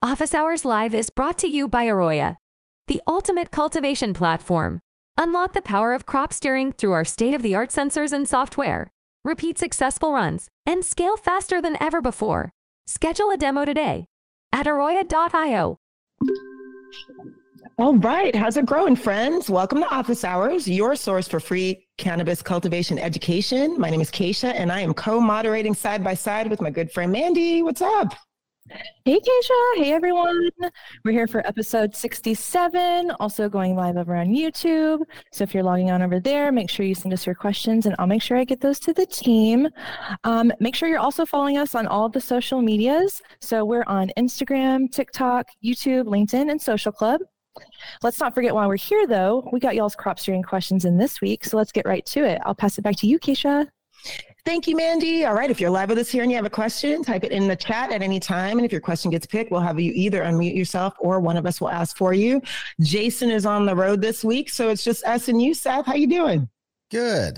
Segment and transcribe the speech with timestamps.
[0.00, 2.36] Office Hours Live is brought to you by Aroya,
[2.86, 4.78] the ultimate cultivation platform.
[5.16, 8.92] Unlock the power of crop steering through our state of the art sensors and software.
[9.24, 12.52] Repeat successful runs and scale faster than ever before.
[12.86, 14.04] Schedule a demo today
[14.52, 15.78] at aroya.io.
[17.76, 18.36] All right.
[18.36, 19.50] How's it growing, friends?
[19.50, 23.74] Welcome to Office Hours, your source for free cannabis cultivation education.
[23.80, 26.92] My name is Keisha, and I am co moderating side by side with my good
[26.92, 27.64] friend Mandy.
[27.64, 28.14] What's up?
[29.04, 29.76] Hey, Keisha.
[29.76, 30.50] Hey, everyone.
[31.04, 35.00] We're here for episode 67, also going live over on YouTube.
[35.32, 37.94] So if you're logging on over there, make sure you send us your questions and
[37.98, 39.68] I'll make sure I get those to the team.
[40.24, 43.22] Um, make sure you're also following us on all the social medias.
[43.40, 47.20] So we're on Instagram, TikTok, YouTube, LinkedIn, and Social Club.
[48.02, 51.20] Let's not forget while we're here, though, we got y'all's crop steering questions in this
[51.20, 51.44] week.
[51.44, 52.40] So let's get right to it.
[52.44, 53.68] I'll pass it back to you, Keisha.
[54.48, 55.26] Thank you, Mandy.
[55.26, 55.50] All right.
[55.50, 57.54] If you're live with us here and you have a question, type it in the
[57.54, 58.56] chat at any time.
[58.56, 61.44] And if your question gets picked, we'll have you either unmute yourself or one of
[61.44, 62.40] us will ask for you.
[62.80, 65.84] Jason is on the road this week, so it's just us and you, Seth.
[65.84, 66.48] How you doing?
[66.90, 67.36] Good.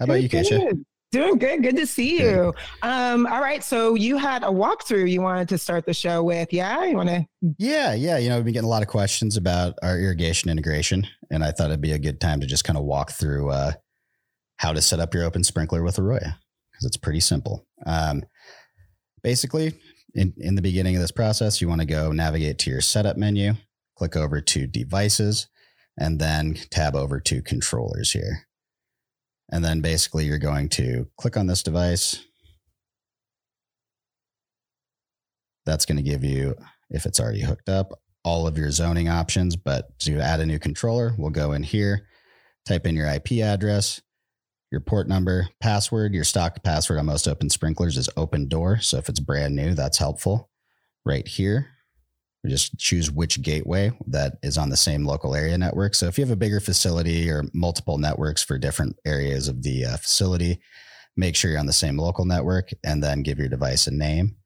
[0.00, 0.84] How about good, you, Keisha?
[1.12, 1.62] Doing good.
[1.62, 2.52] Good to see you.
[2.82, 3.62] Um, all right.
[3.62, 6.52] So you had a walkthrough you wanted to start the show with.
[6.52, 6.84] Yeah.
[6.84, 7.24] You want to?
[7.58, 7.94] Yeah.
[7.94, 8.18] Yeah.
[8.18, 11.52] You know, we've been getting a lot of questions about our irrigation integration, and I
[11.52, 13.74] thought it'd be a good time to just kind of walk through uh,
[14.56, 16.34] how to set up your open sprinkler with Aroya
[16.78, 17.66] because it's pretty simple.
[17.86, 18.22] Um,
[19.22, 19.74] basically,
[20.14, 23.16] in, in the beginning of this process, you want to go navigate to your setup
[23.16, 23.54] menu,
[23.96, 25.48] click over to devices,
[25.98, 28.46] and then tab over to controllers here.
[29.50, 32.24] And then basically, you're going to click on this device.
[35.66, 36.54] That's going to give you,
[36.90, 37.92] if it's already hooked up,
[38.24, 39.56] all of your zoning options.
[39.56, 42.06] But to add a new controller, we'll go in here,
[42.66, 44.00] type in your IP address,
[44.70, 46.14] your port number, password.
[46.14, 48.78] Your stock password on most open sprinklers is open door.
[48.80, 50.50] So if it's brand new, that's helpful.
[51.04, 51.68] Right here,
[52.44, 55.94] we just choose which gateway that is on the same local area network.
[55.94, 59.86] So if you have a bigger facility or multiple networks for different areas of the
[59.86, 60.60] uh, facility,
[61.16, 64.36] make sure you're on the same local network and then give your device a name.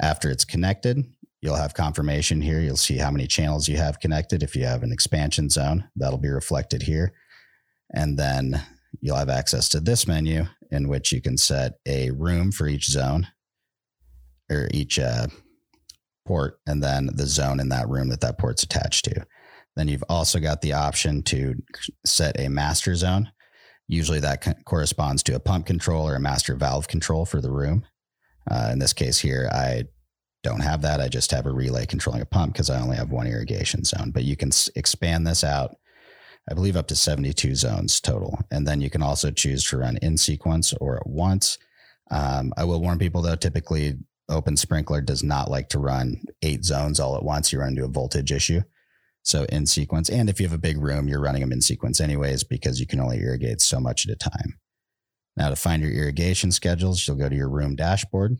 [0.00, 1.04] After it's connected,
[1.42, 2.60] you'll have confirmation here.
[2.60, 4.42] You'll see how many channels you have connected.
[4.44, 7.12] If you have an expansion zone, that'll be reflected here.
[7.92, 8.62] And then
[9.00, 12.86] you'll have access to this menu in which you can set a room for each
[12.86, 13.28] zone
[14.50, 15.26] or each uh,
[16.26, 19.24] port and then the zone in that room that that port's attached to.
[19.76, 21.54] Then you've also got the option to
[22.04, 23.30] set a master zone.
[23.86, 27.50] Usually that co- corresponds to a pump control or a master valve control for the
[27.50, 27.84] room.
[28.50, 29.84] Uh, in this case here, I
[30.42, 31.00] don't have that.
[31.00, 34.10] I just have a relay controlling a pump because I only have one irrigation zone.
[34.10, 35.76] But you can s- expand this out
[36.50, 38.38] I believe up to 72 zones total.
[38.50, 41.58] And then you can also choose to run in sequence or at once.
[42.10, 43.98] Um, I will warn people though, typically
[44.30, 47.52] open sprinkler does not like to run eight zones all at once.
[47.52, 48.62] You run into a voltage issue.
[49.22, 50.08] So in sequence.
[50.08, 52.86] And if you have a big room, you're running them in sequence anyways, because you
[52.86, 54.58] can only irrigate so much at a time.
[55.36, 58.38] Now to find your irrigation schedules, you'll go to your room dashboard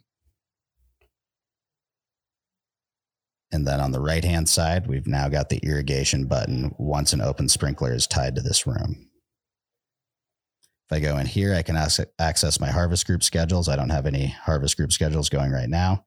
[3.50, 7.20] And then on the right hand side, we've now got the irrigation button once an
[7.20, 9.08] open sprinkler is tied to this room.
[10.90, 13.68] If I go in here, I can access my harvest group schedules.
[13.68, 16.06] I don't have any harvest group schedules going right now,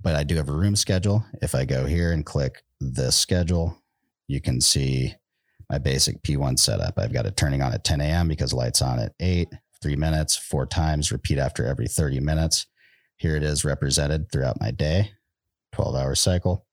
[0.00, 1.24] but I do have a room schedule.
[1.40, 3.82] If I go here and click this schedule,
[4.28, 5.14] you can see
[5.70, 6.98] my basic P1 setup.
[6.98, 8.28] I've got it turning on at 10 a.m.
[8.28, 9.48] because lights on at 8,
[9.80, 12.66] three minutes, four times, repeat after every 30 minutes.
[13.16, 15.12] Here it is represented throughout my day.
[15.74, 16.66] 12 hour cycle.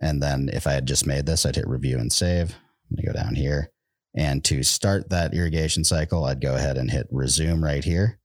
[0.00, 2.50] And then if I had just made this, I'd hit review and save.
[2.90, 3.70] I'm going to go down here.
[4.14, 8.18] And to start that irrigation cycle, I'd go ahead and hit resume right here,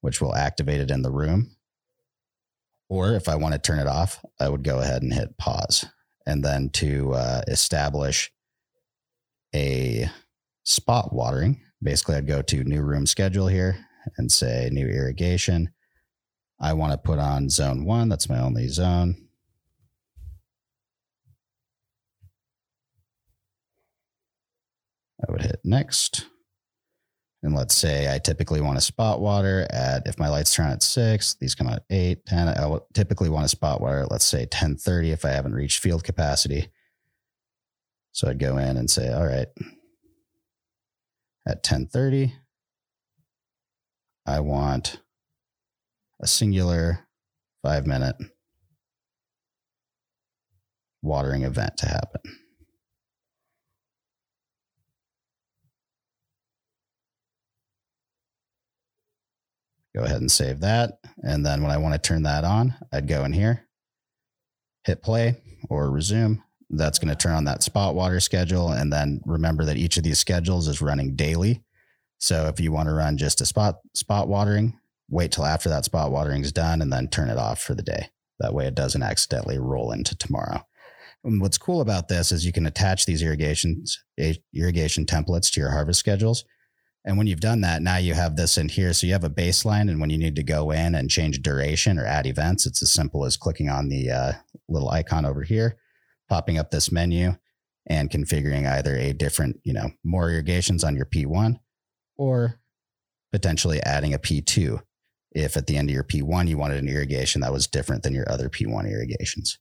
[0.00, 1.56] which will activate it in the room.
[2.88, 5.84] Or if I want to turn it off, I would go ahead and hit pause.
[6.26, 8.30] And then to uh, establish
[9.54, 10.08] a
[10.62, 13.84] spot watering, basically, I'd go to new room schedule here
[14.16, 15.70] and say new irrigation.
[16.60, 18.08] I want to put on zone one.
[18.08, 19.23] That's my only zone.
[25.26, 26.26] I would hit next.
[27.42, 30.82] And let's say I typically want to spot water at, if my lights turn at
[30.82, 32.48] six, these come out at eight, 10.
[32.48, 36.04] I typically want to spot water at, let's say 1030 if I haven't reached field
[36.04, 36.68] capacity.
[38.12, 39.48] So I'd go in and say, all right,
[41.46, 42.34] at 1030,
[44.26, 45.00] I want
[46.22, 47.06] a singular
[47.62, 48.16] five minute
[51.02, 52.22] watering event to happen.
[59.96, 60.98] Go ahead and save that.
[61.22, 63.64] And then when I want to turn that on, I'd go in here
[64.84, 65.36] hit play
[65.68, 66.42] or resume.
[66.70, 68.70] That's going to turn on that spot water schedule.
[68.70, 71.62] And then remember that each of these schedules is running daily.
[72.18, 74.78] So if you want to run just a spot spot watering,
[75.10, 77.82] wait till after that spot watering is done and then turn it off for the
[77.82, 78.08] day.
[78.40, 80.66] That way it doesn't accidentally roll into tomorrow.
[81.22, 85.60] And what's cool about this is you can attach these irrigations eh, irrigation templates to
[85.60, 86.44] your harvest schedules.
[87.04, 88.92] And when you've done that, now you have this in here.
[88.94, 91.98] So you have a baseline, and when you need to go in and change duration
[91.98, 94.32] or add events, it's as simple as clicking on the uh,
[94.68, 95.76] little icon over here,
[96.28, 97.36] popping up this menu,
[97.86, 101.58] and configuring either a different, you know, more irrigations on your P1
[102.16, 102.58] or
[103.32, 104.80] potentially adding a P2
[105.32, 108.14] if at the end of your P1 you wanted an irrigation that was different than
[108.14, 109.58] your other P1 irrigations.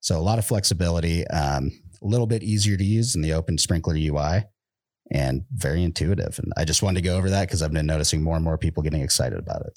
[0.00, 1.70] So a lot of flexibility, um,
[2.02, 4.46] a little bit easier to use in the Open Sprinkler UI
[5.12, 6.38] and very intuitive.
[6.38, 8.58] And I just wanted to go over that because I've been noticing more and more
[8.58, 9.72] people getting excited about it.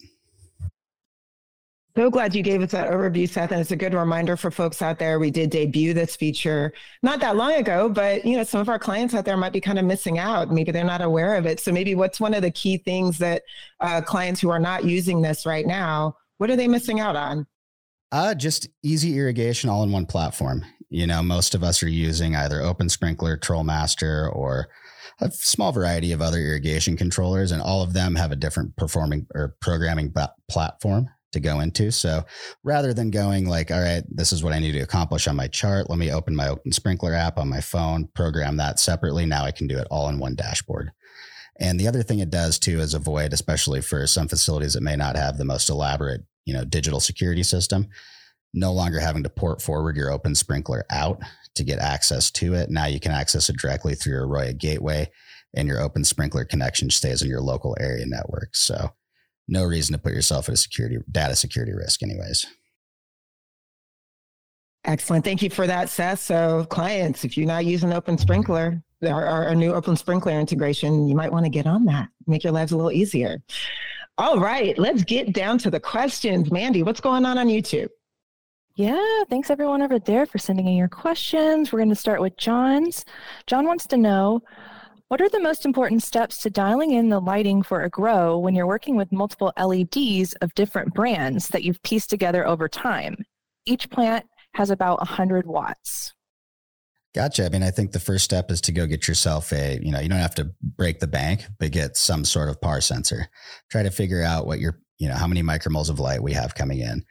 [1.97, 3.51] So glad you gave us that overview, Seth.
[3.51, 5.17] And it's a good reminder for folks out there.
[5.17, 6.73] We did debut this feature
[7.03, 9.61] not that long ago, but you know, some of our clients out there might be
[9.61, 10.51] kind of missing out.
[10.51, 11.61] Maybe they're not aware of it.
[11.61, 13.43] So maybe what's one of the key things that
[13.79, 17.47] uh, clients who are not using this right now, what are they missing out on?
[18.11, 20.65] Uh, just easy irrigation all in one platform.
[20.89, 24.67] You know, most of us are using either Open Sprinkler, TrolMaster, or
[25.21, 29.27] a small variety of other irrigation controllers, and all of them have a different performing
[29.33, 30.13] or programming
[30.49, 31.91] platform to go into.
[31.91, 32.23] So
[32.63, 35.47] rather than going like, all right, this is what I need to accomplish on my
[35.47, 39.25] chart, let me open my Open Sprinkler app on my phone, program that separately.
[39.25, 40.91] Now I can do it all in one dashboard.
[41.59, 44.95] And the other thing it does too is avoid, especially for some facilities that may
[44.95, 47.87] not have the most elaborate, you know, digital security system,
[48.53, 51.21] no longer having to port forward your Open Sprinkler out
[51.55, 52.69] to get access to it.
[52.69, 55.09] Now you can access it directly through your Aroya gateway
[55.55, 58.55] and your Open Sprinkler connection stays in your local area network.
[58.55, 58.91] So
[59.47, 62.45] no reason to put yourself at a security data security risk anyways.
[64.83, 65.25] Excellent.
[65.25, 66.19] Thank you for that, Seth.
[66.19, 71.15] So clients, if you're not using Open Sprinkler, our, our new Open Sprinkler integration, you
[71.15, 73.41] might want to get on that, make your lives a little easier.
[74.17, 76.51] All right, let's get down to the questions.
[76.51, 77.89] Mandy, what's going on on YouTube?
[78.77, 81.71] Yeah, thanks everyone over there for sending in your questions.
[81.71, 83.05] We're going to start with John's.
[83.47, 84.41] John wants to know
[85.07, 88.53] what are the most important steps to dialing in the lighting for a grow when
[88.53, 93.15] you're working with multiple LEDs of different brands that you've pieced together over time?
[93.65, 94.25] Each plant
[94.55, 96.13] has about 100 watts.
[97.13, 97.45] Gotcha.
[97.45, 100.01] I mean, I think the first step is to go get yourself a, you know,
[100.01, 103.29] you don't have to break the bank, but get some sort of PAR sensor.
[103.71, 106.55] Try to figure out what your, you know, how many micromoles of light we have
[106.55, 107.05] coming in.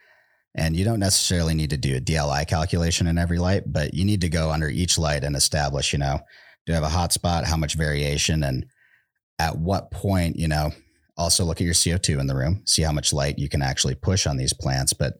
[0.55, 4.05] And you don't necessarily need to do a DLI calculation in every light, but you
[4.05, 6.19] need to go under each light and establish, you know,
[6.65, 7.43] do you have a hotspot?
[7.43, 8.41] How much variation?
[8.41, 8.65] And
[9.37, 10.71] at what point, you know,
[11.17, 13.95] also look at your CO2 in the room, see how much light you can actually
[13.95, 14.93] push on these plants.
[14.93, 15.15] But,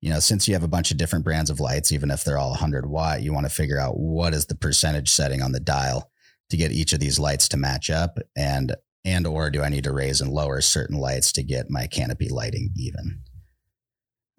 [0.00, 2.38] you know, since you have a bunch of different brands of lights, even if they're
[2.38, 5.60] all 100 watt, you want to figure out what is the percentage setting on the
[5.60, 6.10] dial
[6.50, 8.74] to get each of these lights to match up and
[9.04, 12.28] and or do I need to raise and lower certain lights to get my canopy
[12.28, 13.20] lighting even?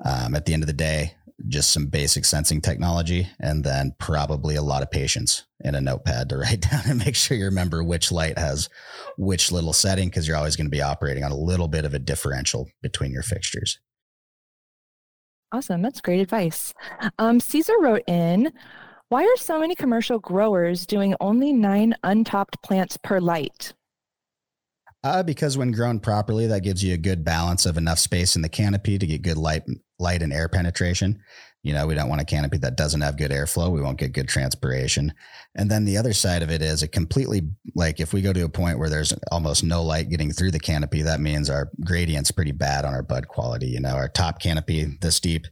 [0.03, 1.13] Um, at the end of the day,
[1.47, 6.29] just some basic sensing technology and then probably a lot of patience and a notepad
[6.29, 8.69] to write down and make sure you remember which light has
[9.17, 11.93] which little setting because you're always going to be operating on a little bit of
[11.93, 13.79] a differential between your fixtures.
[15.51, 15.81] Awesome.
[15.81, 16.73] That's great advice.
[17.19, 18.51] Um, Caesar wrote in
[19.09, 23.73] Why are so many commercial growers doing only nine untopped plants per light?
[25.03, 28.41] Uh, because when grown properly, that gives you a good balance of enough space in
[28.41, 29.63] the canopy to get good light,
[29.99, 31.19] light and air penetration.
[31.63, 33.71] You know, we don't want a canopy that doesn't have good airflow.
[33.71, 35.13] We won't get good transpiration.
[35.55, 38.45] And then the other side of it is it completely like if we go to
[38.45, 42.31] a point where there's almost no light getting through the canopy, that means our gradient's
[42.31, 43.67] pretty bad on our bud quality.
[43.67, 45.45] You know, our top canopy this deep,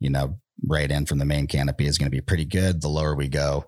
[0.00, 2.82] you know, right in from the main canopy is going to be pretty good.
[2.82, 3.64] The lower we go,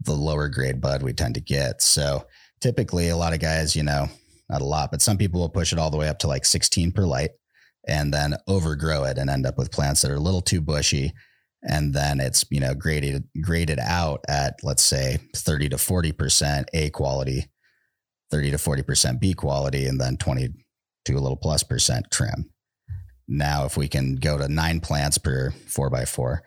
[0.00, 1.82] the lower grade bud we tend to get.
[1.82, 2.26] So
[2.60, 4.08] typically a lot of guys, you know,
[4.48, 6.44] not a lot, but some people will push it all the way up to like
[6.44, 7.30] 16 per light
[7.86, 11.12] and then overgrow it and end up with plants that are a little too bushy.
[11.62, 16.90] And then it's, you know, graded, graded out at, let's say 30 to 40% A
[16.90, 17.50] quality,
[18.30, 20.48] 30 to 40% B quality, and then 20
[21.06, 22.50] to a little plus percent trim.
[23.28, 26.42] Now, if we can go to nine plants per four by four,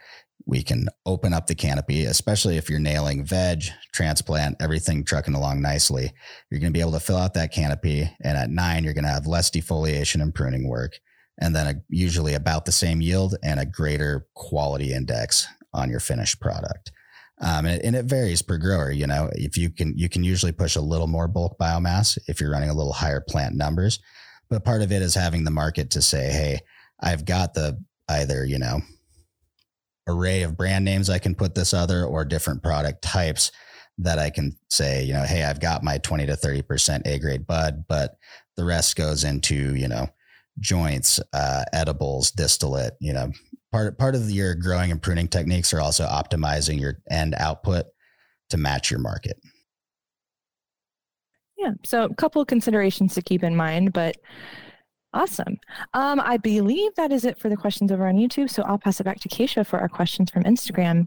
[0.46, 3.64] we can open up the canopy, especially if you're nailing veg,
[3.94, 6.12] transplant, everything trucking along nicely.
[6.50, 8.10] You're going to be able to fill out that canopy.
[8.22, 11.00] And at nine, you're going to have less defoliation and pruning work.
[11.40, 16.00] And then a, usually about the same yield and a greater quality index on your
[16.00, 16.92] finished product.
[17.42, 18.92] Um, and, and, it varies per grower.
[18.92, 22.40] You know, if you can, you can usually push a little more bulk biomass if
[22.40, 24.00] you're running a little higher plant numbers.
[24.50, 26.60] But part of it is having the market to say, hey,
[27.02, 28.82] I've got the either, you know,
[30.08, 33.52] array of brand names I can put this other or different product types
[34.00, 37.46] that I can say, you know, hey, I've got my 20 to 30% A grade
[37.46, 38.18] bud, but
[38.56, 40.08] the rest goes into, you know,
[40.60, 43.32] joints, uh, edibles, distillate, you know,
[43.72, 47.86] part, part of your growing and pruning techniques are also optimizing your end output
[48.50, 49.38] to match your market.
[51.58, 51.72] Yeah.
[51.86, 54.18] So a couple of considerations to keep in mind, but
[55.14, 55.58] awesome.
[55.94, 58.50] Um, I believe that is it for the questions over on YouTube.
[58.50, 61.06] So I'll pass it back to Keisha for our questions from Instagram.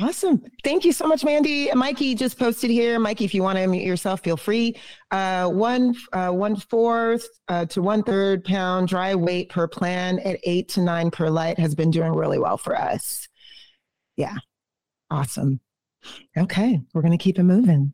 [0.00, 0.42] Awesome.
[0.64, 1.70] Thank you so much, Mandy.
[1.72, 2.98] Mikey just posted here.
[2.98, 4.74] Mikey, if you want to unmute yourself, feel free.
[5.12, 10.40] Uh, one, uh, one fourth uh, to one third pound dry weight per plan at
[10.42, 13.28] eight to nine per light has been doing really well for us.
[14.16, 14.36] Yeah.
[15.10, 15.60] Awesome.
[16.36, 16.80] Okay.
[16.92, 17.92] We're going to keep it moving.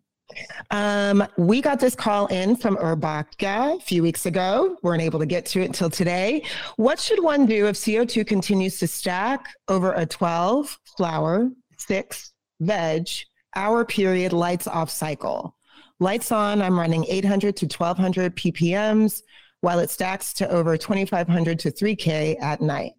[0.70, 4.78] Um, we got this call in from Urbaka a few weeks ago.
[4.82, 6.44] Weren't able to get to it until today.
[6.76, 11.50] What should one do if CO2 continues to stack over a 12 flower
[11.80, 13.08] six, veg,
[13.56, 15.56] hour period, lights off cycle.
[15.98, 19.22] Lights on, I'm running 800 to 1200 ppms
[19.60, 22.94] while it stacks to over 2500 to 3K at night.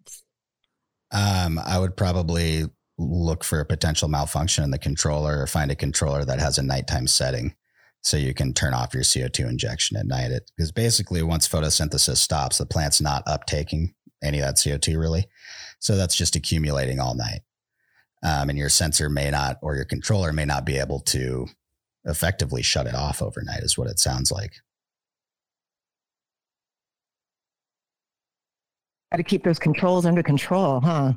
[1.10, 2.64] Um, I would probably
[2.98, 6.62] look for a potential malfunction in the controller or find a controller that has a
[6.62, 7.54] nighttime setting
[8.02, 10.30] so you can turn off your CO2 injection at night.
[10.56, 15.26] Because basically, once photosynthesis stops, the plant's not uptaking any of that CO2 really.
[15.80, 17.40] So that's just accumulating all night
[18.22, 21.46] um, and your sensor may not or your controller may not be able to
[22.04, 24.54] effectively shut it off overnight is what it sounds like.
[29.12, 31.12] Got to keep those controls under control huh?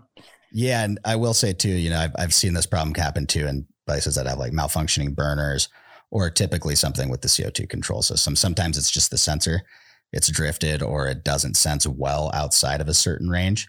[0.52, 3.48] Yeah and i will say too you know i've, I've seen this problem happen too
[3.48, 5.70] in places that have like malfunctioning burners
[6.12, 8.36] or typically something with the co2 control system.
[8.36, 9.64] Sometimes it's just the sensor
[10.12, 13.68] it's drifted or it doesn't sense well outside of a certain range.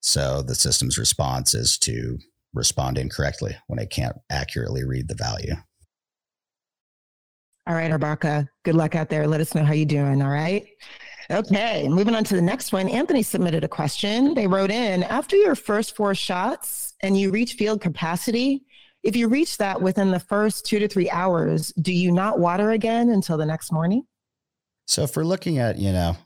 [0.00, 2.18] So the system's response is to
[2.54, 5.54] respond incorrectly when it can't accurately read the value.
[7.66, 9.26] All right, Arbaka, good luck out there.
[9.26, 10.20] Let us know how you're doing.
[10.20, 10.66] All right.
[11.30, 12.88] Okay, moving on to the next one.
[12.88, 14.34] Anthony submitted a question.
[14.34, 18.64] They wrote in after your first four shots and you reach field capacity,
[19.04, 22.72] if you reach that within the first two to three hours, do you not water
[22.72, 24.04] again until the next morning?
[24.86, 26.16] So, if we're looking at, you know,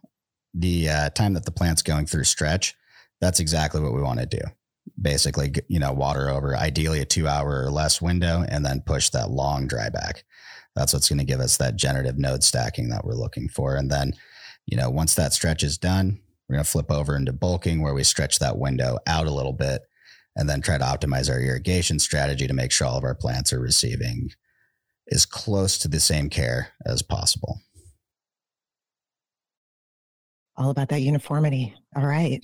[0.54, 2.74] the uh, time that the plant's going through stretch,
[3.20, 4.40] that's exactly what we want to do
[5.00, 9.10] basically, you know, water over ideally a two hour or less window and then push
[9.10, 10.24] that long dry back.
[10.74, 13.76] That's what's going to give us that generative node stacking that we're looking for.
[13.76, 14.14] And then,
[14.66, 17.94] you know, once that stretch is done, we're going to flip over into bulking where
[17.94, 19.82] we stretch that window out a little bit
[20.36, 23.52] and then try to optimize our irrigation strategy to make sure all of our plants
[23.52, 24.30] are receiving
[25.10, 27.60] as close to the same care as possible.
[30.56, 31.74] All about that uniformity.
[31.96, 32.42] All right.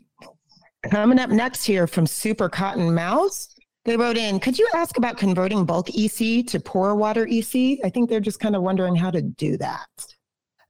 [0.90, 5.16] Coming up next here from Super Cotton Mouse, they wrote in, could you ask about
[5.16, 7.78] converting bulk EC to pore water EC?
[7.84, 9.86] I think they're just kind of wondering how to do that.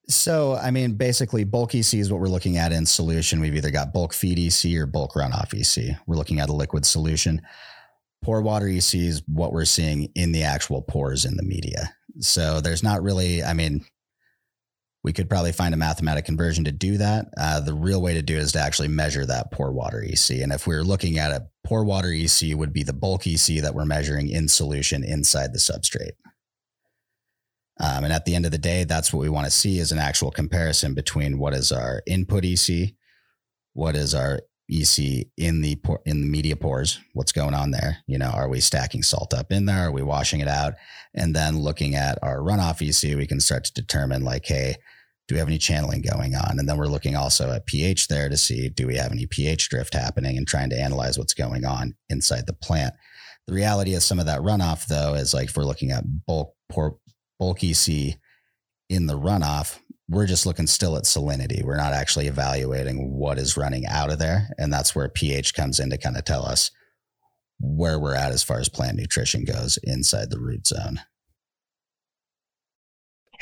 [0.09, 3.41] So, I mean, basically, bulk EC is what we're looking at in solution.
[3.41, 5.97] We've either got bulk feed EC or bulk runoff EC.
[6.07, 7.41] We're looking at a liquid solution.
[8.21, 11.95] Pore water EC is what we're seeing in the actual pores in the media.
[12.21, 13.85] So, there's not really, I mean,
[15.05, 17.27] we could probably find a mathematic conversion to do that.
[17.37, 20.43] Uh, the real way to do it is to actually measure that pore water EC.
[20.43, 23.63] And if we are looking at it, pore water EC, would be the bulk EC
[23.63, 26.13] that we're measuring in solution inside the substrate.
[27.81, 29.91] Um, and at the end of the day, that's what we want to see is
[29.91, 32.95] an actual comparison between what is our input EC,
[33.73, 34.41] what is our
[34.71, 37.99] EC in the in the media pores, what's going on there?
[38.07, 39.89] You know, are we stacking salt up in there?
[39.89, 40.75] Are we washing it out?
[41.15, 44.77] And then looking at our runoff EC, we can start to determine like, hey,
[45.29, 46.59] do we have any channeling going on?
[46.59, 49.69] And then we're looking also at pH there to see do we have any pH
[49.69, 52.95] drift happening and trying to analyze what's going on inside the plant.
[53.47, 56.55] The reality is some of that runoff though is like if we're looking at bulk
[56.69, 56.99] pour,
[57.39, 58.17] bulk EC
[58.89, 61.65] in the runoff, we're just looking still at salinity.
[61.65, 64.51] We're not actually evaluating what is running out of there.
[64.59, 66.71] And that's where pH comes in to kind of tell us
[67.61, 71.01] where we're at as far as plant nutrition goes inside the root zone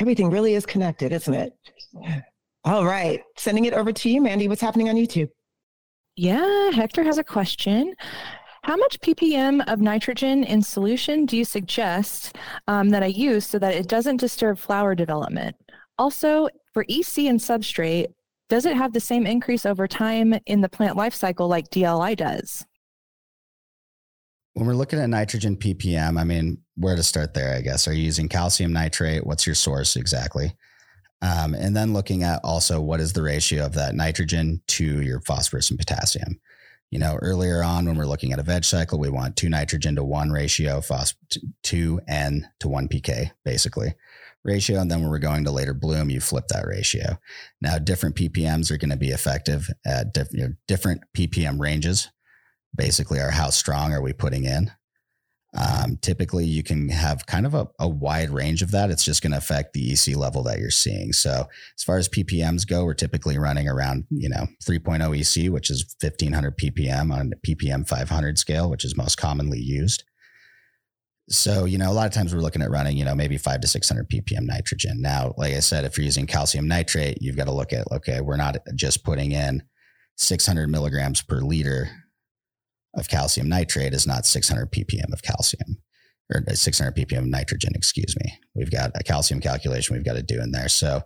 [0.00, 1.52] everything really is connected, isn't it?
[2.64, 3.23] All right.
[3.37, 4.49] Sending it over to you, Mandy.
[4.49, 5.28] What's happening on YouTube?
[6.16, 7.95] Yeah, Hector has a question.
[8.62, 12.37] How much ppm of nitrogen in solution do you suggest
[12.69, 15.57] um, that I use so that it doesn't disturb flower development?
[15.99, 18.09] Also, for EC and substrate,
[18.50, 22.16] does it have the same increase over time in the plant life cycle like DLI
[22.16, 22.66] does?
[24.54, 27.87] When we're looking at nitrogen ppm, I mean, where to start there, I guess.
[27.87, 29.26] Are you using calcium nitrate?
[29.26, 30.54] What's your source exactly?
[31.23, 35.21] Um, and then looking at also what is the ratio of that nitrogen to your
[35.21, 36.40] phosphorus and potassium.
[36.90, 39.95] You know, earlier on when we're looking at a veg cycle, we want two nitrogen
[39.97, 41.14] to one ratio, phos
[41.62, 43.95] two N to one PK, basically
[44.45, 44.80] ratio.
[44.80, 47.19] And then when we're going to later bloom, you flip that ratio.
[47.61, 52.09] Now, different ppms are going to be effective at diff- you know, different ppm ranges.
[52.77, 54.71] Basically, are how strong are we putting in?
[55.57, 58.91] Um, typically, you can have kind of a, a wide range of that.
[58.91, 61.12] It's just going to affect the EC level that you're seeing.
[61.12, 65.71] So, as far as ppms go, we're typically running around you know 3.0 EC, which
[65.71, 70.05] is 1500 ppm on ppm 500 scale, which is most commonly used.
[71.31, 73.61] So, you know, a lot of times we're looking at running, you know, maybe five
[73.61, 75.00] to 600 ppm nitrogen.
[75.00, 78.21] Now, like I said, if you're using calcium nitrate, you've got to look at, okay,
[78.21, 79.62] we're not just putting in
[80.17, 81.89] 600 milligrams per liter
[82.94, 85.78] of calcium nitrate is not 600 ppm of calcium
[86.32, 88.38] or 600 ppm of nitrogen, excuse me.
[88.54, 90.68] We've got a calcium calculation we've got to do in there.
[90.68, 91.02] So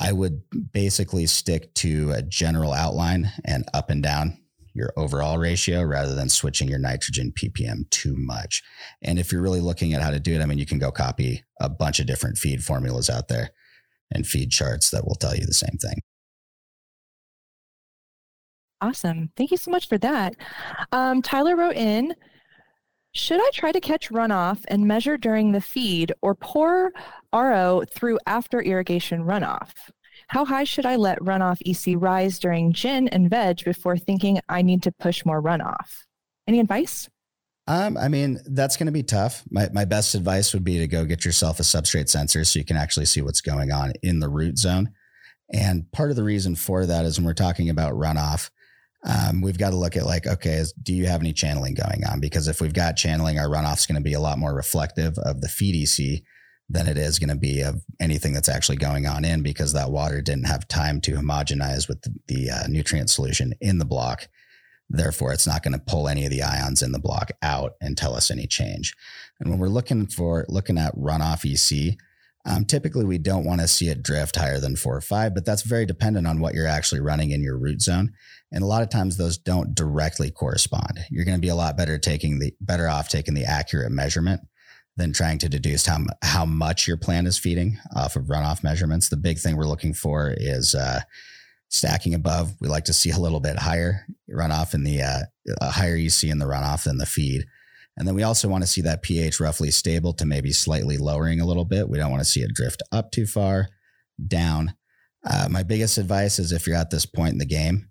[0.00, 0.42] I would
[0.72, 4.38] basically stick to a general outline and up and down
[4.74, 8.62] your overall ratio rather than switching your nitrogen ppm too much.
[9.02, 10.90] And if you're really looking at how to do it, I mean, you can go
[10.90, 13.50] copy a bunch of different feed formulas out there
[14.12, 16.00] and feed charts that will tell you the same thing.
[18.84, 19.30] Awesome.
[19.34, 20.34] Thank you so much for that.
[20.92, 22.14] Um, Tyler wrote in
[23.12, 26.92] Should I try to catch runoff and measure during the feed or pour
[27.32, 29.70] RO through after irrigation runoff?
[30.28, 34.60] How high should I let runoff EC rise during gin and veg before thinking I
[34.60, 36.04] need to push more runoff?
[36.46, 37.08] Any advice?
[37.66, 39.44] Um, I mean, that's going to be tough.
[39.48, 42.66] My, my best advice would be to go get yourself a substrate sensor so you
[42.66, 44.90] can actually see what's going on in the root zone.
[45.50, 48.50] And part of the reason for that is when we're talking about runoff,
[49.04, 52.04] um, we've got to look at like, okay, is, do you have any channeling going
[52.10, 52.20] on?
[52.20, 55.18] Because if we've got channeling, our runoff is going to be a lot more reflective
[55.18, 56.22] of the feed EC
[56.70, 59.90] than it is going to be of anything that's actually going on in because that
[59.90, 64.28] water didn't have time to homogenize with the, the uh, nutrient solution in the block.
[64.88, 67.96] Therefore, it's not going to pull any of the ions in the block out and
[67.96, 68.94] tell us any change.
[69.38, 71.98] And when we're looking for looking at runoff EC,
[72.46, 75.44] um, typically we don't want to see it drift higher than four or five, but
[75.44, 78.12] that's very dependent on what you're actually running in your root zone.
[78.52, 81.00] And a lot of times those don't directly correspond.
[81.10, 84.42] You're going to be a lot better taking the better off taking the accurate measurement
[84.96, 89.08] than trying to deduce how how much your plant is feeding off of runoff measurements.
[89.08, 91.00] The big thing we're looking for is uh,
[91.68, 92.54] stacking above.
[92.60, 96.38] We like to see a little bit higher runoff in the uh, higher see in
[96.38, 97.46] the runoff than the feed.
[97.96, 101.40] And then we also want to see that pH roughly stable to maybe slightly lowering
[101.40, 101.88] a little bit.
[101.88, 103.68] We don't want to see it drift up too far,
[104.26, 104.74] down.
[105.28, 107.88] Uh, my biggest advice is if you're at this point in the game,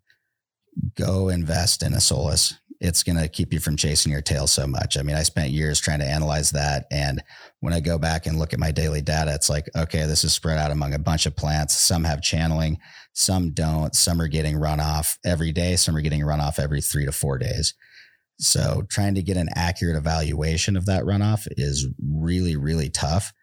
[0.96, 4.68] go invest in a Solus it's going to keep you from chasing your tail so
[4.68, 4.98] much.
[4.98, 6.86] I mean, I spent years trying to analyze that.
[6.92, 7.24] And
[7.62, 10.34] when I go back and look at my daily data, it's like, okay, this is
[10.34, 11.78] spread out among a bunch of plants.
[11.80, 12.80] Some have channeling,
[13.14, 13.96] some don't.
[13.96, 17.74] Some are getting runoff every day, some are getting runoff every three to four days.
[18.44, 23.34] So trying to get an accurate evaluation of that runoff is really, really tough.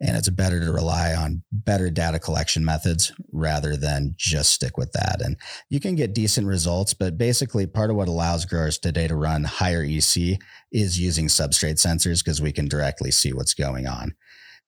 [0.00, 4.92] And it's better to rely on better data collection methods rather than just stick with
[4.92, 5.20] that.
[5.20, 5.36] And
[5.70, 9.42] you can get decent results, but basically, part of what allows growers today to run
[9.42, 10.38] higher EC
[10.70, 14.14] is using substrate sensors because we can directly see what's going on.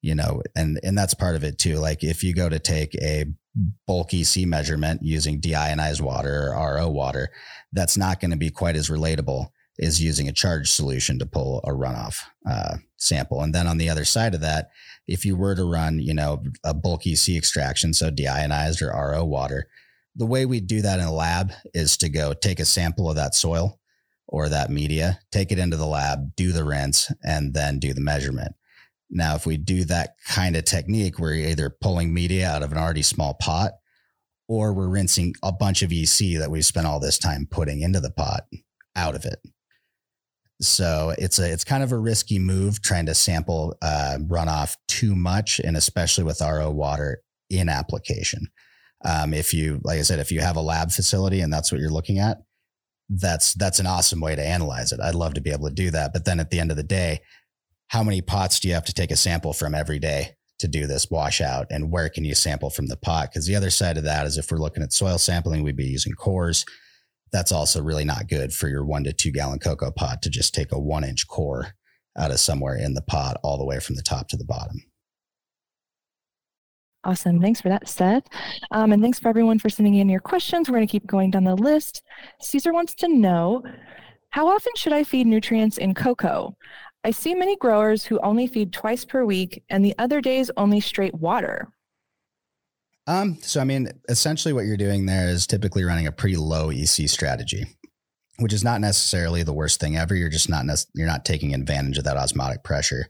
[0.02, 1.76] You know, and and that's part of it too.
[1.76, 3.26] Like if you go to take a
[3.86, 7.30] bulk EC measurement using deionized water or RO water,
[7.72, 11.60] that's not going to be quite as relatable as using a charged solution to pull
[11.64, 13.42] a runoff uh, sample.
[13.42, 14.70] And then on the other side of that,
[15.06, 19.24] if you were to run, you know, a bulky EC extraction, so deionized or RO
[19.24, 19.68] water,
[20.14, 23.16] the way we do that in a lab is to go take a sample of
[23.16, 23.80] that soil
[24.28, 28.00] or that media, take it into the lab, do the rinse, and then do the
[28.00, 28.54] measurement.
[29.10, 32.78] Now, if we do that kind of technique, we're either pulling media out of an
[32.78, 33.72] already small pot
[34.46, 38.00] or we're rinsing a bunch of EC that we've spent all this time putting into
[38.00, 38.44] the pot
[38.94, 39.40] out of it.
[40.60, 45.14] So it's a it's kind of a risky move trying to sample uh, runoff too
[45.14, 48.48] much, and especially with RO water in application.
[49.04, 51.80] Um, if you, like I said, if you have a lab facility and that's what
[51.80, 52.42] you're looking at,
[53.08, 55.00] that's that's an awesome way to analyze it.
[55.00, 56.82] I'd love to be able to do that, but then at the end of the
[56.82, 57.20] day,
[57.88, 60.86] how many pots do you have to take a sample from every day to do
[60.86, 63.30] this washout, and where can you sample from the pot?
[63.30, 65.84] Because the other side of that is if we're looking at soil sampling, we'd be
[65.86, 66.66] using cores
[67.32, 70.54] that's also really not good for your one to two gallon coco pot to just
[70.54, 71.74] take a one inch core
[72.18, 74.82] out of somewhere in the pot all the way from the top to the bottom.
[77.04, 77.40] Awesome.
[77.40, 78.24] Thanks for that, Seth.
[78.72, 80.68] Um, and thanks for everyone for sending in your questions.
[80.68, 82.02] We're going to keep going down the list.
[82.42, 83.62] Caesar wants to know
[84.30, 86.54] how often should I feed nutrients in coco?
[87.02, 90.80] I see many growers who only feed twice per week and the other days only
[90.80, 91.68] straight water.
[93.10, 96.70] Um, so I mean, essentially what you're doing there is typically running a pretty low
[96.70, 97.64] EC strategy.
[98.38, 100.14] which is not necessarily the worst thing ever.
[100.14, 103.08] You're just not nec- you're not taking advantage of that osmotic pressure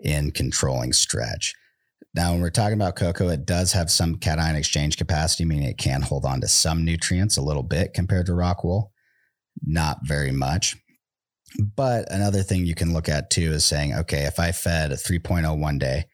[0.00, 1.54] in controlling stretch.
[2.14, 5.78] Now, when we're talking about coco, it does have some cation exchange capacity, meaning it
[5.78, 8.92] can hold on to some nutrients a little bit compared to rock wool,
[9.62, 10.76] not very much.
[11.76, 14.96] But another thing you can look at too is saying, okay, if I fed a
[14.96, 16.06] 3.0 one day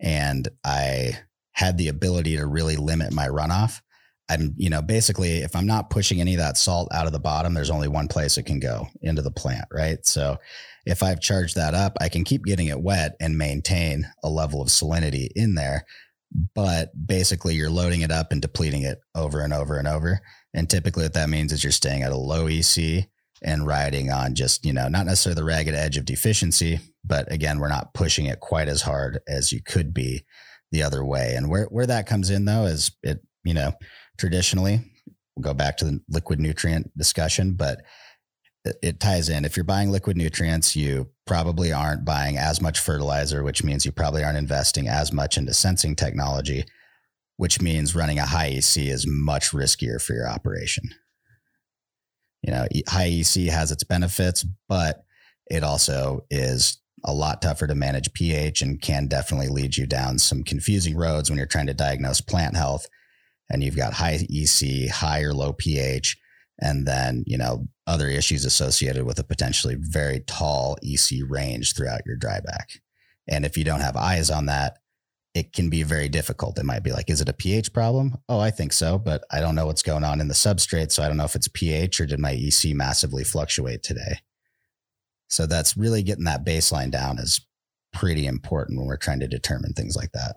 [0.00, 1.18] and I
[1.52, 3.80] had the ability to really limit my runoff,
[4.28, 7.18] I'm, you know, basically, if I'm not pushing any of that salt out of the
[7.18, 10.04] bottom, there's only one place it can go into the plant, right?
[10.06, 10.38] So
[10.86, 14.62] if I've charged that up, I can keep getting it wet and maintain a level
[14.62, 15.84] of salinity in there.
[16.54, 20.20] But basically, you're loading it up and depleting it over and over and over.
[20.54, 23.08] And typically, what that means is you're staying at a low EC
[23.42, 27.58] and riding on just, you know, not necessarily the ragged edge of deficiency, but again,
[27.58, 30.24] we're not pushing it quite as hard as you could be
[30.72, 31.34] the other way.
[31.36, 33.72] And where, where that comes in though is it, you know,
[34.18, 34.80] traditionally,
[35.36, 37.82] we'll go back to the liquid nutrient discussion, but
[38.64, 39.44] it, it ties in.
[39.44, 43.92] If you're buying liquid nutrients, you probably aren't buying as much fertilizer, which means you
[43.92, 46.64] probably aren't investing as much into sensing technology,
[47.36, 50.84] which means running a high EC is much riskier for your operation.
[52.42, 55.04] You know, high EC has its benefits, but
[55.48, 60.18] it also is a lot tougher to manage pH and can definitely lead you down
[60.18, 62.86] some confusing roads when you're trying to diagnose plant health
[63.50, 66.16] and you've got high EC, high or low pH,
[66.60, 72.02] and then, you know, other issues associated with a potentially very tall EC range throughout
[72.06, 72.78] your dryback.
[73.28, 74.78] And if you don't have eyes on that,
[75.34, 76.58] it can be very difficult.
[76.58, 78.16] It might be like, is it a pH problem?
[78.28, 80.92] Oh, I think so, but I don't know what's going on in the substrate.
[80.92, 84.18] So I don't know if it's pH or did my EC massively fluctuate today.
[85.32, 87.40] So that's really getting that baseline down is
[87.94, 90.36] pretty important when we're trying to determine things like that.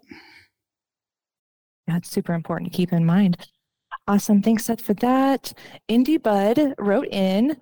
[1.86, 3.46] Yeah, it's super important to keep in mind.
[4.08, 4.42] Awesome.
[4.42, 5.52] Thanks, Seth, for that.
[5.90, 7.58] Indie Bud wrote in.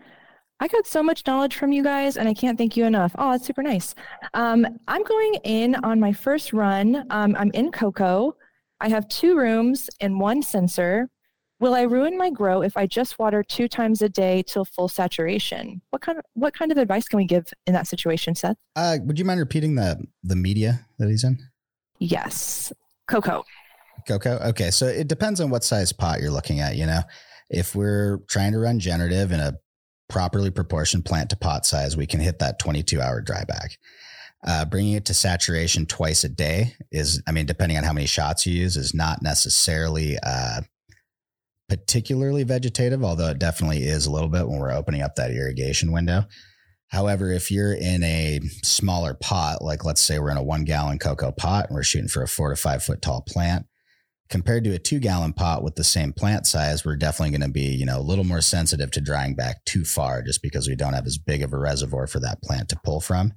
[0.59, 3.15] I got so much knowledge from you guys, and I can't thank you enough.
[3.17, 3.95] Oh, that's super nice.
[4.35, 7.03] Um, I'm going in on my first run.
[7.09, 8.35] Um, I'm in Coco.
[8.79, 11.09] I have two rooms and one sensor.
[11.63, 14.89] Will I ruin my grow if I just water two times a day till full
[14.89, 15.81] saturation?
[15.91, 18.57] What kind of what kind of advice can we give in that situation, Seth?
[18.75, 21.39] Uh, would you mind repeating the the media that he's in?
[21.99, 22.73] Yes,
[23.07, 23.45] Coco.
[24.05, 24.39] Coco.
[24.39, 26.75] Okay, so it depends on what size pot you're looking at.
[26.75, 26.99] You know,
[27.49, 29.53] if we're trying to run generative in a
[30.09, 33.77] properly proportioned plant to pot size, we can hit that 22 hour dryback.
[34.45, 38.07] Uh, bringing it to saturation twice a day is, I mean, depending on how many
[38.07, 40.59] shots you use, is not necessarily uh,
[41.77, 45.91] particularly vegetative, although it definitely is a little bit when we're opening up that irrigation
[45.91, 46.25] window.
[46.89, 50.99] However, if you're in a smaller pot, like let's say we're in a one gallon
[50.99, 53.65] coco pot and we're shooting for a four to five foot tall plant,
[54.29, 57.53] compared to a two gallon pot with the same plant size, we're definitely going to
[57.53, 60.75] be, you know, a little more sensitive to drying back too far just because we
[60.75, 63.33] don't have as big of a reservoir for that plant to pull from.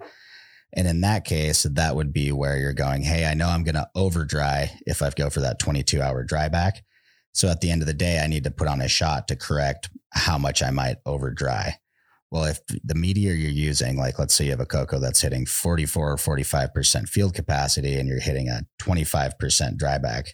[0.73, 3.77] And in that case, that would be where you're going, hey, I know I'm going
[3.77, 6.85] to over dry if I go for that 22 hour dry back.
[7.37, 9.37] So at the end of the day, I need to put on a shot to
[9.37, 11.77] correct how much I might over dry.
[12.31, 15.45] Well, if the media you're using, like let's say you have a coco that's hitting
[15.45, 19.35] 44 or 45% field capacity and you're hitting a 25%
[19.77, 20.31] dryback,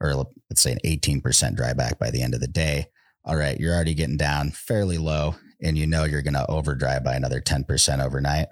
[0.00, 1.20] or let's say an 18%
[1.56, 2.86] dryback by the end of the day,
[3.24, 6.76] all right, you're already getting down fairly low and you know you're going to over
[6.76, 8.46] dry by another 10% overnight.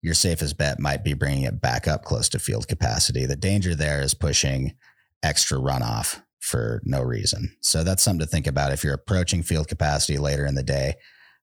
[0.00, 3.26] Your safest bet might be bringing it back up close to field capacity.
[3.26, 4.74] The danger there is pushing
[5.24, 7.56] extra runoff for no reason.
[7.62, 10.94] So that's something to think about if you're approaching field capacity later in the day.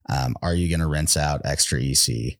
[0.09, 2.37] Um, are you going to rinse out extra EC?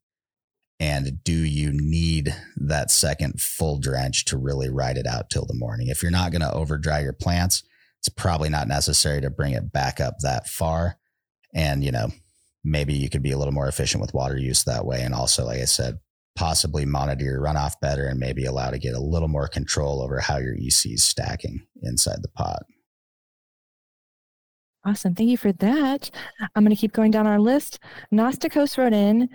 [0.79, 5.57] And do you need that second full drench to really ride it out till the
[5.57, 5.87] morning?
[5.87, 7.63] If you're not going to over dry your plants,
[7.99, 10.97] it's probably not necessary to bring it back up that far.
[11.53, 12.09] And, you know,
[12.63, 15.01] maybe you could be a little more efficient with water use that way.
[15.01, 15.99] And also, like I said,
[16.35, 20.19] possibly monitor your runoff better and maybe allow to get a little more control over
[20.19, 22.63] how your EC is stacking inside the pot.
[24.83, 25.13] Awesome.
[25.13, 26.09] Thank you for that.
[26.55, 27.79] I'm going to keep going down our list.
[28.11, 29.29] Nosticos wrote in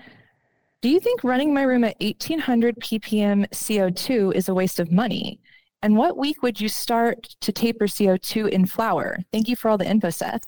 [0.82, 5.40] do you think running my room at 1800 ppm CO2 is a waste of money?
[5.82, 9.18] And what week would you start to taper CO2 in flower?
[9.32, 10.42] Thank you for all the info, Seth.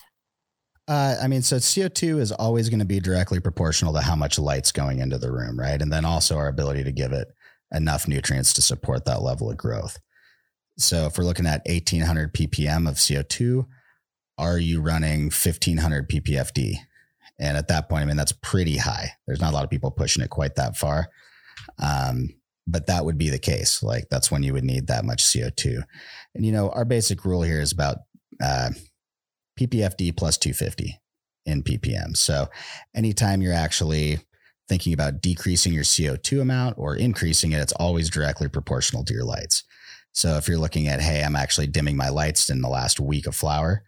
[0.88, 4.38] Uh, I mean, so CO2 is always going to be directly proportional to how much
[4.38, 5.80] light's going into the room, right?
[5.80, 7.28] And then also our ability to give it
[7.72, 9.98] enough nutrients to support that level of growth.
[10.78, 13.66] So if we're looking at 1800 ppm of CO2,
[14.38, 16.76] are you running 1500 ppfd?
[17.38, 19.12] And at that point, I mean, that's pretty high.
[19.26, 21.08] There's not a lot of people pushing it quite that far.
[21.78, 22.30] Um,
[22.66, 23.82] but that would be the case.
[23.82, 25.82] Like that's when you would need that much CO2.
[26.34, 27.98] And, you know, our basic rule here is about
[28.42, 28.70] uh,
[29.58, 31.00] PPFD plus 250.
[31.46, 32.16] in ppm.
[32.16, 32.48] So
[32.94, 34.20] anytime you're actually
[34.68, 39.24] thinking about decreasing your CO2 amount or increasing it, it's always directly proportional to your
[39.24, 39.64] lights.
[40.12, 43.26] So if you're looking at, hey, I'm actually dimming my lights in the last week
[43.26, 43.82] of flower,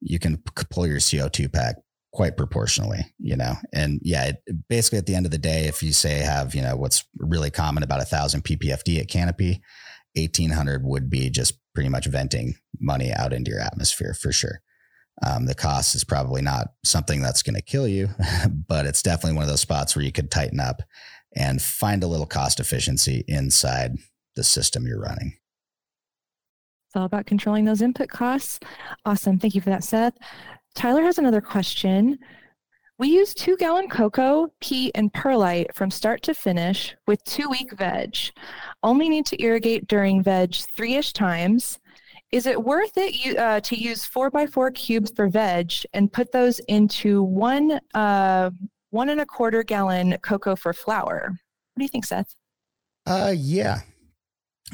[0.00, 1.76] you can pull your CO2 pack
[2.12, 3.54] quite proportionally, you know.
[3.72, 4.36] And yeah, it,
[4.68, 7.50] basically at the end of the day, if you say have, you know, what's really
[7.50, 9.62] common about a thousand ppfd at canopy,
[10.16, 14.60] 1800 would be just pretty much venting money out into your atmosphere for sure.
[15.24, 18.08] Um, the cost is probably not something that's going to kill you,
[18.68, 20.82] but it's definitely one of those spots where you could tighten up
[21.34, 23.92] and find a little cost efficiency inside
[24.36, 25.34] the system you're running.
[26.88, 28.58] It's all about controlling those input costs.
[29.06, 29.38] Awesome.
[29.38, 30.14] Thank you for that, Seth.
[30.74, 32.18] Tyler has another question.
[32.98, 37.72] We use two gallon coco, peat, and perlite from start to finish with two week
[37.76, 38.16] veg.
[38.82, 41.78] Only need to irrigate during veg three ish times.
[42.32, 46.32] Is it worth it uh, to use four by four cubes for veg and put
[46.32, 48.50] those into one uh,
[48.90, 51.28] one and a quarter gallon coco for flower?
[51.28, 52.34] What do you think, Seth?
[53.06, 53.80] Uh, yeah,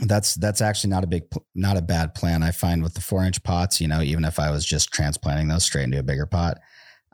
[0.03, 3.25] that's that's actually not a big not a bad plan i find with the four
[3.25, 6.27] inch pots you know even if i was just transplanting those straight into a bigger
[6.27, 6.59] pot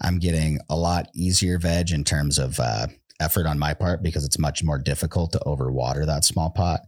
[0.00, 2.86] i'm getting a lot easier veg in terms of uh,
[3.20, 6.80] effort on my part because it's much more difficult to overwater that small pot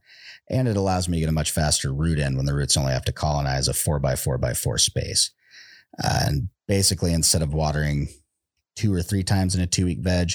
[0.51, 2.93] and it allows me to get a much faster root in when the roots only
[2.93, 5.31] have to colonize a four by four by four space
[6.03, 8.09] uh, and basically instead of watering
[8.77, 10.33] two or three times in a two week veg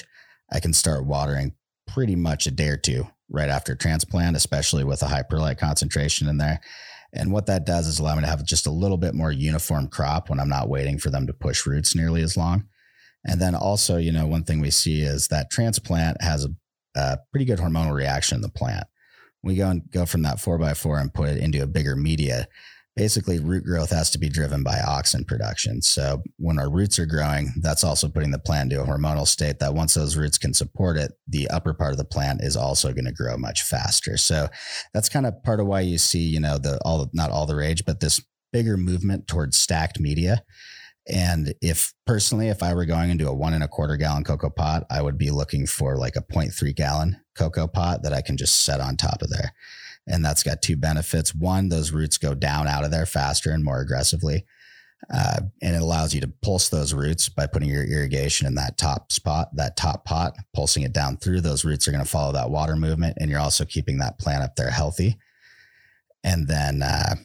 [0.52, 1.54] i can start watering
[1.86, 6.28] pretty much a day or two right after transplant, especially with a high perlite concentration
[6.28, 6.60] in there.
[7.14, 9.88] And what that does is allow me to have just a little bit more uniform
[9.88, 12.64] crop when I'm not waiting for them to push roots nearly as long.
[13.24, 16.48] And then also, you know, one thing we see is that transplant has a,
[16.98, 18.86] a pretty good hormonal reaction in the plant.
[19.42, 21.96] We go and go from that four by four and put it into a bigger
[21.96, 22.46] media
[22.94, 25.80] basically root growth has to be driven by auxin production.
[25.80, 29.58] So when our roots are growing, that's also putting the plant into a hormonal state
[29.60, 32.92] that once those roots can support it, the upper part of the plant is also
[32.92, 34.16] going to grow much faster.
[34.16, 34.48] So
[34.92, 37.56] that's kind of part of why you see, you know, the all not all the
[37.56, 38.20] rage, but this
[38.52, 40.42] bigger movement towards stacked media.
[41.08, 44.50] And if personally, if I were going into a one and a quarter gallon coco
[44.50, 48.36] pot, I would be looking for like a 0.3 gallon coco pot that I can
[48.36, 49.52] just set on top of there.
[50.06, 51.34] And that's got two benefits.
[51.34, 54.44] One, those roots go down out of there faster and more aggressively.
[55.12, 58.78] Uh, and it allows you to pulse those roots by putting your irrigation in that
[58.78, 61.40] top spot, that top pot, pulsing it down through.
[61.40, 64.44] Those roots are going to follow that water movement, and you're also keeping that plant
[64.44, 65.18] up there healthy.
[66.22, 67.16] And then uh,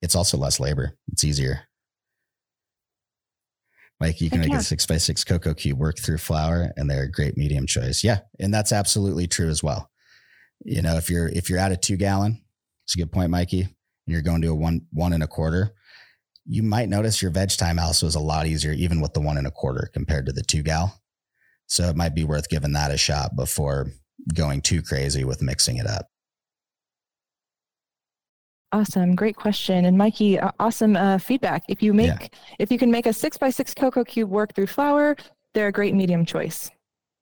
[0.00, 0.96] it's also less labor.
[1.10, 1.62] It's easier.
[4.00, 7.04] Like you can make a six by six coco cube work through flower, and they're
[7.04, 8.02] a great medium choice.
[8.02, 9.90] Yeah, and that's absolutely true as well.
[10.64, 12.42] You know, if you're if you're at a two gallon,
[12.84, 13.68] it's a good point, Mikey, and
[14.06, 15.74] you're going to a one one and a quarter,
[16.44, 19.38] you might notice your veg time also is a lot easier, even with the one
[19.38, 21.00] and a quarter compared to the two gal.
[21.66, 23.86] So it might be worth giving that a shot before
[24.34, 26.08] going too crazy with mixing it up.
[28.74, 31.62] Awesome, great question, and Mikey, awesome uh, feedback.
[31.68, 32.28] If you make, yeah.
[32.58, 35.14] if you can make a six by six coco cube work through flower,
[35.52, 36.72] they're a great medium choice.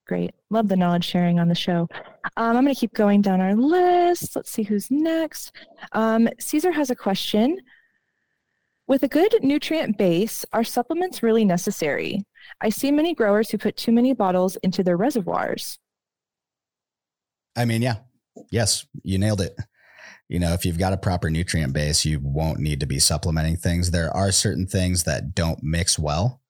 [0.06, 0.30] Great.
[0.48, 1.88] Love the knowledge sharing on the show.
[2.38, 4.34] Um, I'm going to keep going down our list.
[4.34, 5.52] Let's see who's next.
[5.92, 7.58] Um, Caesar has a question.
[8.86, 12.24] With a good nutrient base, are supplements really necessary?
[12.62, 15.78] I see many growers who put too many bottles into their reservoirs.
[17.54, 17.96] I mean, yeah.
[18.50, 19.54] Yes, you nailed it.
[20.28, 23.56] You know, if you've got a proper nutrient base, you won't need to be supplementing
[23.56, 23.90] things.
[23.90, 26.40] There are certain things that don't mix well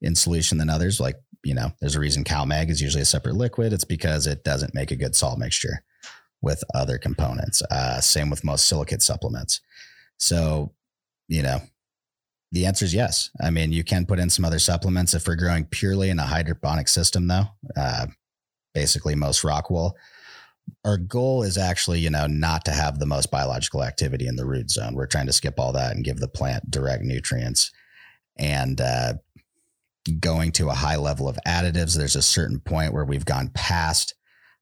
[0.00, 3.36] in solution than others, like you know, there's a reason CalMag is usually a separate
[3.36, 3.72] liquid.
[3.72, 5.84] It's because it doesn't make a good salt mixture
[6.42, 7.62] with other components.
[7.70, 9.60] Uh, same with most silicate supplements.
[10.16, 10.72] So,
[11.28, 11.60] you know,
[12.52, 13.30] the answer is yes.
[13.42, 16.26] I mean, you can put in some other supplements if we're growing purely in a
[16.26, 17.46] hydroponic system, though.
[17.76, 18.06] Uh,
[18.74, 19.96] basically, most rock wool.
[20.84, 24.46] Our goal is actually, you know, not to have the most biological activity in the
[24.46, 24.94] root zone.
[24.94, 27.70] We're trying to skip all that and give the plant direct nutrients.
[28.36, 29.14] And uh,
[30.20, 31.96] going to a high level of additives.
[31.96, 34.14] There's a certain point where we've gone past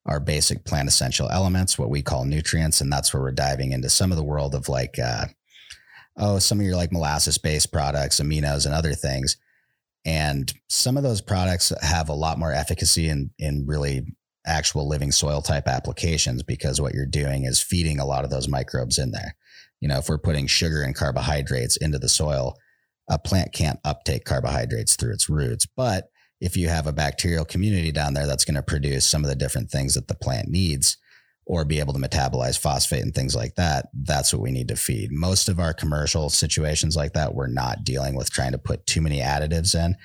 [0.07, 2.81] our basic plant essential elements, what we call nutrients.
[2.81, 5.27] And that's where we're diving into some of the world of like, uh,
[6.17, 9.37] oh, some of your like molasses based products, aminos, and other things.
[10.05, 14.07] And some of those products have a lot more efficacy in, in really
[14.47, 18.49] actual living soil type applications because what you're doing is feeding a lot of those
[18.49, 19.37] microbes in there.
[19.81, 22.57] You know, if we're putting sugar and carbohydrates into the soil,
[23.09, 25.67] a plant can't uptake carbohydrates through its roots.
[25.67, 26.09] But
[26.41, 29.37] if you have a bacterial community down there that's going to produce some of the
[29.37, 30.97] different things that the plant needs
[31.47, 34.77] or be able to metabolize phosphate and things like that, that's what we need to
[34.77, 35.11] feed.
[35.13, 39.01] Most of our commercial situations like that, we're not dealing with trying to put too
[39.01, 39.97] many additives in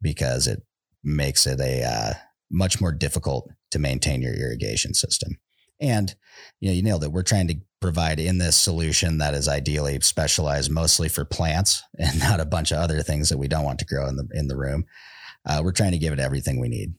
[0.00, 0.62] because it
[1.02, 2.12] makes it a uh,
[2.50, 5.36] much more difficult to maintain your irrigation system.
[5.80, 6.14] And
[6.60, 7.12] you know, you nailed it.
[7.12, 12.18] We're trying to provide in this solution that is ideally specialized mostly for plants and
[12.18, 14.48] not a bunch of other things that we don't want to grow in the in
[14.48, 14.84] the room.
[15.46, 16.94] Uh, we're trying to give it everything we need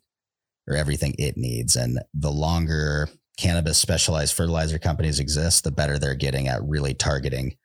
[0.68, 1.76] or everything it needs.
[1.76, 7.58] And the longer cannabis specialized fertilizer companies exist, the better they're getting at really targeting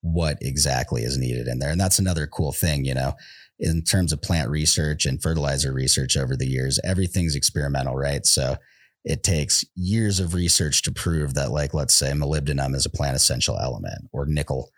[0.00, 1.70] what exactly is needed in there.
[1.70, 3.14] And that's another cool thing, you know,
[3.58, 8.24] in terms of plant research and fertilizer research over the years, everything's experimental, right?
[8.24, 8.56] So
[9.04, 13.16] it takes years of research to prove that, like, let's say molybdenum is a plant
[13.16, 14.70] essential element or nickel.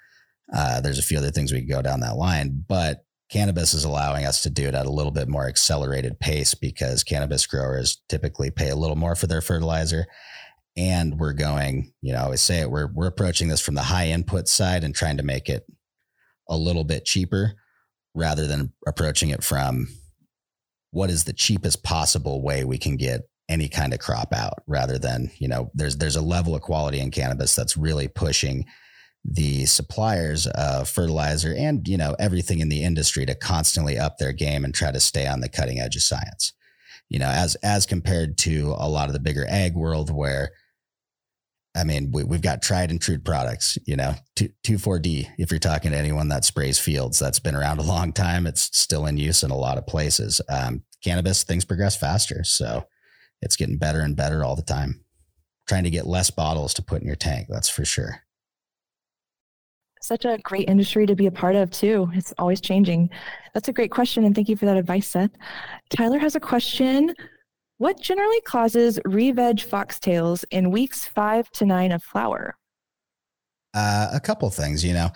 [0.52, 3.84] Uh, there's a few other things we can go down that line, but cannabis is
[3.84, 8.02] allowing us to do it at a little bit more accelerated pace because cannabis growers
[8.08, 10.06] typically pay a little more for their fertilizer
[10.76, 13.82] and we're going you know i always say it we're, we're approaching this from the
[13.82, 15.64] high input side and trying to make it
[16.48, 17.54] a little bit cheaper
[18.14, 19.88] rather than approaching it from
[20.90, 24.98] what is the cheapest possible way we can get any kind of crop out rather
[24.98, 28.64] than you know there's there's a level of quality in cannabis that's really pushing
[29.24, 34.32] the suppliers of fertilizer and you know everything in the industry to constantly up their
[34.32, 36.52] game and try to stay on the cutting edge of science.
[37.08, 40.52] You know as as compared to a lot of the bigger ag world where
[41.76, 45.28] I mean, we, have got tried and true products, you know, 2, 2,4-D.
[45.38, 48.46] If you're talking to anyone that sprays fields, that's been around a long time.
[48.46, 50.40] It's still in use in a lot of places.
[50.48, 52.42] Um, cannabis, things progress faster.
[52.42, 52.86] So
[53.40, 55.04] it's getting better and better all the time.
[55.68, 57.46] Trying to get less bottles to put in your tank.
[57.48, 58.22] That's for sure
[60.02, 62.10] such a great industry to be a part of too.
[62.14, 63.10] It's always changing.
[63.54, 65.30] That's a great question, and thank you for that advice, Seth.
[65.90, 67.14] Tyler has a question.
[67.80, 72.58] What generally causes re-veg foxtails in weeks five to nine of flower?
[73.72, 75.08] Uh, a couple things, you know.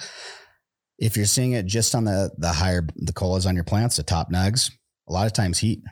[0.98, 4.02] If you're seeing it just on the the higher the colas on your plants, the
[4.02, 4.72] top nugs,
[5.06, 5.82] a lot of times heat.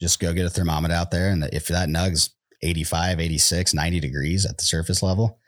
[0.00, 4.44] Just go get a thermometer out there, and if that nug's 85, 86, 90 degrees
[4.46, 5.38] at the surface level,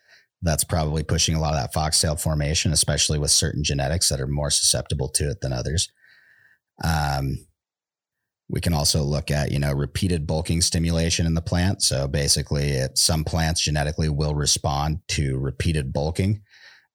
[0.42, 4.28] that's probably pushing a lot of that foxtail formation, especially with certain genetics that are
[4.28, 5.90] more susceptible to it than others.
[6.84, 7.47] Um,
[8.48, 11.82] we can also look at, you know, repeated bulking stimulation in the plant.
[11.82, 16.42] So basically, it, some plants genetically will respond to repeated bulking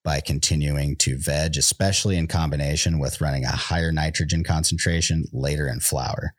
[0.04, 5.80] by continuing to veg, especially in combination with running a higher nitrogen concentration later in
[5.80, 6.34] flower.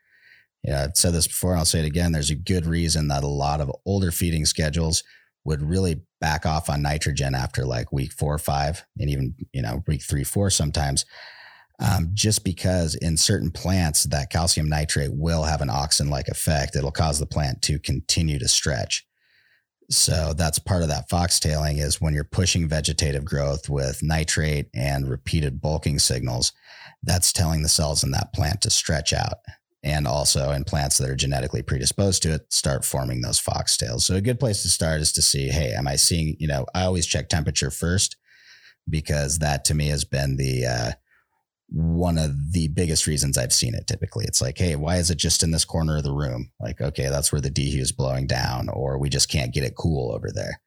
[0.63, 2.11] Yeah, I've said this before, and I'll say it again.
[2.11, 5.03] There's a good reason that a lot of older feeding schedules
[5.45, 9.61] would really back off on nitrogen after like week four or five, and even you
[9.61, 11.05] know week three, four sometimes,
[11.79, 16.75] um, just because in certain plants that calcium nitrate will have an auxin-like effect.
[16.75, 19.05] It'll cause the plant to continue to stretch.
[19.89, 25.07] So that's part of that foxtailing is when you're pushing vegetative growth with nitrate and
[25.07, 26.53] repeated bulking signals,
[27.03, 29.37] that's telling the cells in that plant to stretch out
[29.83, 34.15] and also in plants that are genetically predisposed to it start forming those foxtails so
[34.15, 36.83] a good place to start is to see hey am i seeing you know i
[36.83, 38.17] always check temperature first
[38.89, 40.91] because that to me has been the uh,
[41.67, 44.25] one of the biggest reasons I've seen it typically.
[44.25, 46.51] It's like, hey, why is it just in this corner of the room?
[46.59, 49.75] Like, okay, that's where the dehu is blowing down, or we just can't get it
[49.75, 50.61] cool over there.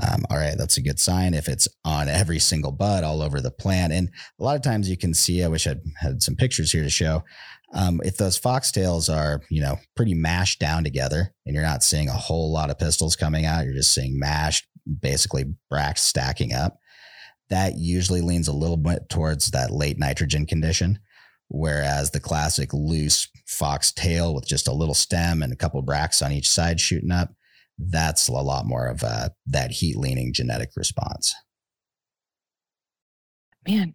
[0.00, 1.34] Um, all right, that's a good sign.
[1.34, 4.88] If it's on every single bud all over the plant, and a lot of times
[4.88, 7.24] you can see, I wish I'd had some pictures here to show.
[7.74, 12.08] Um, if those foxtails are, you know, pretty mashed down together and you're not seeing
[12.08, 14.66] a whole lot of pistils coming out, you're just seeing mashed,
[15.00, 16.78] basically bracts stacking up,
[17.50, 20.98] that usually leans a little bit towards that late nitrogen condition.
[21.48, 26.30] Whereas the classic loose foxtail with just a little stem and a couple bracts on
[26.30, 27.30] each side shooting up,
[27.78, 31.34] that's a lot more of a, that heat leaning genetic response.
[33.66, 33.94] Man,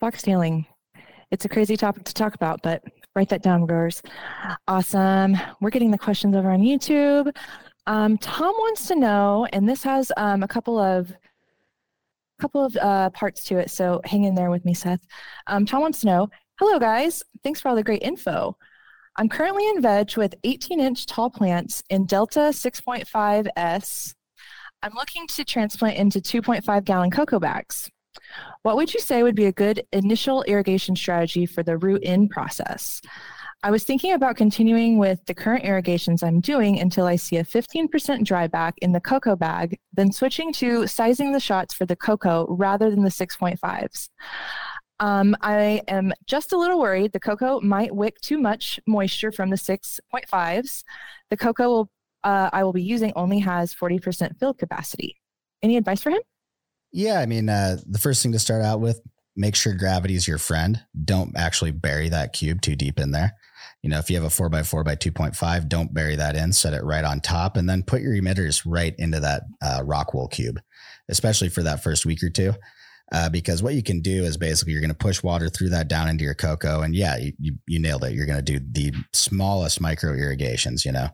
[0.00, 0.66] foxtailing,
[1.30, 2.84] it's a crazy topic to talk about, but
[3.16, 4.00] write that down, growers.
[4.68, 5.36] Awesome.
[5.60, 7.34] We're getting the questions over on YouTube.
[7.86, 11.12] Um, Tom wants to know, and this has um, a couple of
[12.40, 15.06] couple of uh, parts to it, so hang in there with me, Seth.
[15.46, 16.28] Um, Tom wants to know,
[16.58, 18.56] hello guys, thanks for all the great info.
[19.16, 24.14] I'm currently in veg with 18 inch tall plants in Delta 6.5S.
[24.82, 27.88] I'm looking to transplant into 2.5 gallon coco bags.
[28.62, 32.28] What would you say would be a good initial irrigation strategy for the root in
[32.28, 33.00] process?
[33.64, 37.44] I was thinking about continuing with the current irrigations I'm doing until I see a
[37.44, 42.46] 15% dryback in the coco bag, then switching to sizing the shots for the coco
[42.50, 44.10] rather than the 6.5s.
[45.00, 49.48] Um, I am just a little worried the coco might wick too much moisture from
[49.48, 50.84] the 6.5s.
[51.30, 51.90] The coco will,
[52.22, 55.16] uh, I will be using only has 40% fill capacity.
[55.62, 56.20] Any advice for him?
[56.92, 59.00] Yeah, I mean, uh, the first thing to start out with,
[59.36, 60.84] make sure gravity is your friend.
[61.02, 63.32] Don't actually bury that cube too deep in there.
[63.82, 66.52] You know, if you have a four by four by 2.5, don't bury that in,
[66.52, 70.14] set it right on top, and then put your emitters right into that uh, rock
[70.14, 70.60] wool cube,
[71.08, 72.52] especially for that first week or two.
[73.12, 75.88] Uh, because what you can do is basically you're going to push water through that
[75.88, 76.80] down into your coco.
[76.80, 78.14] And yeah, you, you, you nailed it.
[78.14, 81.08] You're going to do the smallest micro irrigations, you know,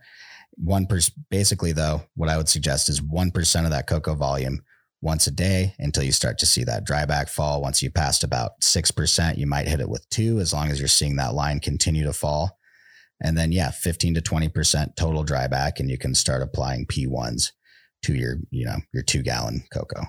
[0.57, 4.63] one per basically though, what I would suggest is 1% of that coco volume
[5.03, 7.63] once a day until you start to see that dryback fall.
[7.63, 10.89] Once you passed about 6%, you might hit it with two as long as you're
[10.89, 12.59] seeing that line continue to fall.
[13.23, 17.53] And then, yeah, 15 to 20% total dryback, and you can start applying P1s
[18.03, 20.03] to your, you know, your two gallon coco.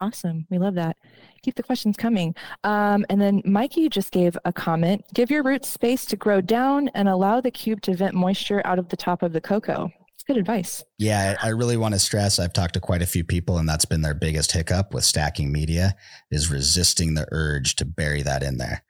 [0.00, 0.46] Awesome.
[0.48, 0.96] We love that.
[1.42, 2.34] Keep the questions coming.
[2.64, 6.88] Um, and then Mikey just gave a comment give your roots space to grow down
[6.94, 9.92] and allow the cube to vent moisture out of the top of the coco.
[10.30, 10.84] Good advice.
[10.96, 13.84] Yeah, I really want to stress I've talked to quite a few people, and that's
[13.84, 15.96] been their biggest hiccup with stacking media
[16.30, 18.84] is resisting the urge to bury that in there.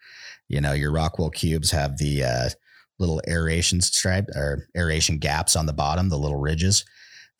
[0.48, 2.48] You know, your rockwool cubes have the uh,
[2.98, 6.84] little aeration stripe or aeration gaps on the bottom, the little ridges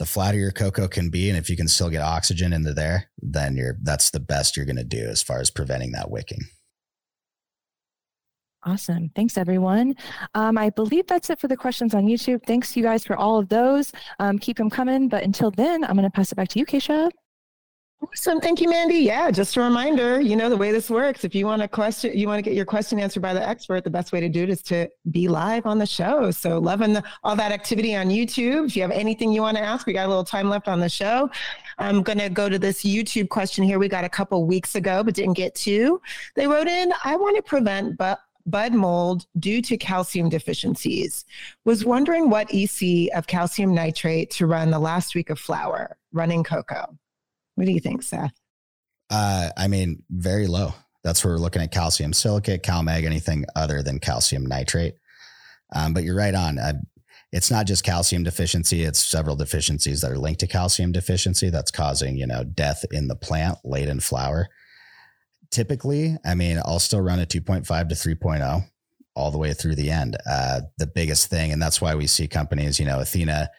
[0.01, 3.11] the flatter your coco can be, and if you can still get oxygen into there,
[3.19, 6.41] then you're that's the best you're going to do as far as preventing that wicking.
[8.63, 9.11] Awesome.
[9.17, 9.95] Thanks, everyone.
[10.35, 12.45] Um, I believe that's it for the questions on YouTube.
[12.47, 13.91] Thanks, you guys, for all of those.
[14.19, 15.09] Um, keep them coming.
[15.09, 17.11] But until then, I'm going to pass it back to you, Keisha.
[18.03, 18.41] Awesome.
[18.41, 18.97] Thank you, Mandy.
[18.97, 22.17] Yeah, just a reminder, you know, the way this works, if you want a question,
[22.17, 24.43] you want to get your question answered by the expert, the best way to do
[24.43, 26.31] it is to be live on the show.
[26.31, 28.69] So loving the, all that activity on YouTube.
[28.69, 30.81] If you have anything you want to ask, we got a little time left on
[30.81, 31.29] the show.
[31.77, 35.05] I'm going to go to this YouTube question here we got a couple weeks ago,
[35.05, 36.01] but didn't get to.
[36.37, 38.19] They wrote in, I want to prevent but
[38.51, 41.25] bud mold due to calcium deficiencies.
[41.65, 46.45] Was wondering what EC of calcium nitrate to run the last week of flower, running
[46.45, 46.99] coco.
[47.55, 48.33] What do you think, Seth?
[49.11, 50.75] Uh, I mean, very low.
[51.03, 54.95] That's where we're looking at calcium silicate, CalMag, anything other than calcium nitrate.
[55.75, 56.59] Um, but you're right on.
[56.59, 56.75] Uh,
[57.33, 61.71] it's not just calcium deficiency; it's several deficiencies that are linked to calcium deficiency that's
[61.71, 64.49] causing you know death in the plant late in flower.
[65.51, 68.65] Typically, I mean, I'll still run a 2.5 to 3.0
[69.17, 70.17] all the way through the end.
[70.29, 73.51] Uh, the biggest thing, and that's why we see companies, you know, Athena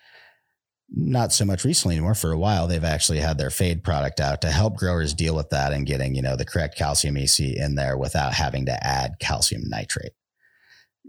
[0.94, 4.42] not so much recently anymore for a while they've actually had their fade product out
[4.42, 7.76] to help growers deal with that and getting you know the correct calcium ec in
[7.76, 10.12] there without having to add calcium nitrate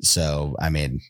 [0.01, 1.01] so i mean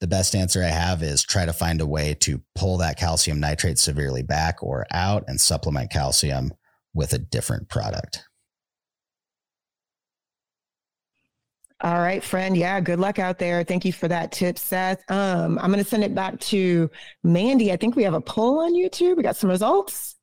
[0.00, 3.40] the best answer i have is try to find a way to pull that calcium
[3.40, 6.52] nitrate severely back or out and supplement calcium
[6.92, 8.24] with a different product
[11.84, 12.56] All right, friend.
[12.56, 13.62] Yeah, good luck out there.
[13.62, 15.02] Thank you for that tip, Seth.
[15.10, 16.90] Um, I'm going to send it back to
[17.22, 17.72] Mandy.
[17.72, 19.18] I think we have a poll on YouTube.
[19.18, 20.16] We got some results.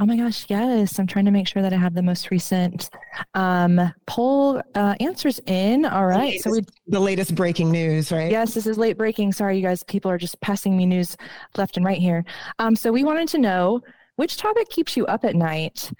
[0.00, 0.98] Oh my gosh, yes.
[0.98, 2.90] I'm trying to make sure that I have the most recent
[3.34, 5.84] um, poll uh, answers in.
[5.84, 6.18] All right.
[6.18, 8.32] Latest, so we the latest breaking news, right?
[8.32, 9.32] Yes, this is late breaking.
[9.32, 9.84] Sorry, you guys.
[9.84, 11.16] People are just passing me news
[11.56, 12.24] left and right here.
[12.58, 13.80] Um, so we wanted to know
[14.16, 15.92] which topic keeps you up at night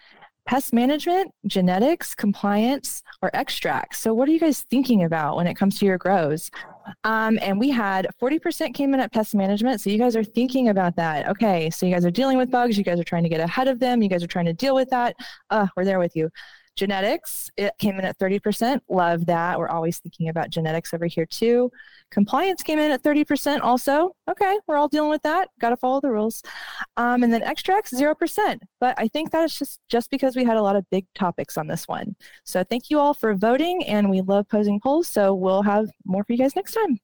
[0.46, 3.98] pest management, genetics, compliance, or extracts.
[3.98, 6.50] So, what are you guys thinking about when it comes to your grows?
[7.04, 9.80] Um, and we had 40% came in at pest management.
[9.80, 11.28] So, you guys are thinking about that.
[11.28, 11.70] Okay.
[11.70, 12.76] So, you guys are dealing with bugs.
[12.76, 14.02] You guys are trying to get ahead of them.
[14.02, 15.16] You guys are trying to deal with that.
[15.50, 16.30] Uh, we're there with you.
[16.76, 18.80] Genetics, it came in at 30%.
[18.88, 19.58] Love that.
[19.58, 21.70] We're always thinking about genetics over here too.
[22.10, 24.16] Compliance came in at 30% also.
[24.28, 25.48] Okay, we're all dealing with that.
[25.60, 26.42] Got to follow the rules.
[26.96, 28.58] Um, and then extracts, 0%.
[28.80, 31.56] But I think that is just, just because we had a lot of big topics
[31.56, 32.16] on this one.
[32.44, 35.08] So thank you all for voting, and we love posing polls.
[35.08, 36.98] So we'll have more for you guys next time.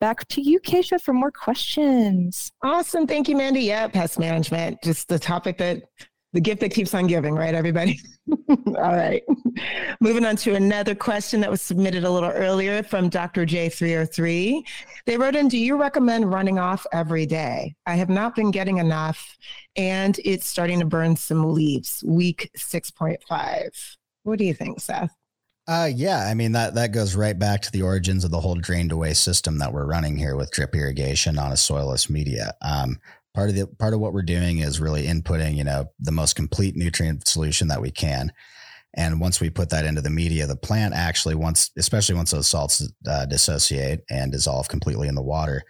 [0.00, 2.52] Back to you, Keisha, for more questions.
[2.62, 3.06] Awesome.
[3.06, 3.60] Thank you, Mandy.
[3.62, 5.82] Yeah, pest management, just the topic that
[6.36, 7.98] the gift that keeps on giving, right, everybody?
[8.50, 9.22] All right.
[10.02, 13.46] Moving on to another question that was submitted a little earlier from Dr.
[13.46, 14.62] J303.
[15.06, 17.74] They wrote in Do you recommend running off every day?
[17.86, 19.34] I have not been getting enough,
[19.76, 23.96] and it's starting to burn some leaves, week 6.5.
[24.24, 25.16] What do you think, Seth?
[25.66, 28.54] Uh, yeah, I mean that that goes right back to the origins of the whole
[28.54, 32.52] drained away system that we're running here with drip irrigation on a soilless media.
[32.62, 33.00] Um,
[33.36, 36.34] part of the part of what we're doing is really inputting you know the most
[36.34, 38.32] complete nutrient solution that we can.
[38.98, 42.46] And once we put that into the media the plant actually once especially once those
[42.46, 45.62] salts uh, dissociate and dissolve completely in the water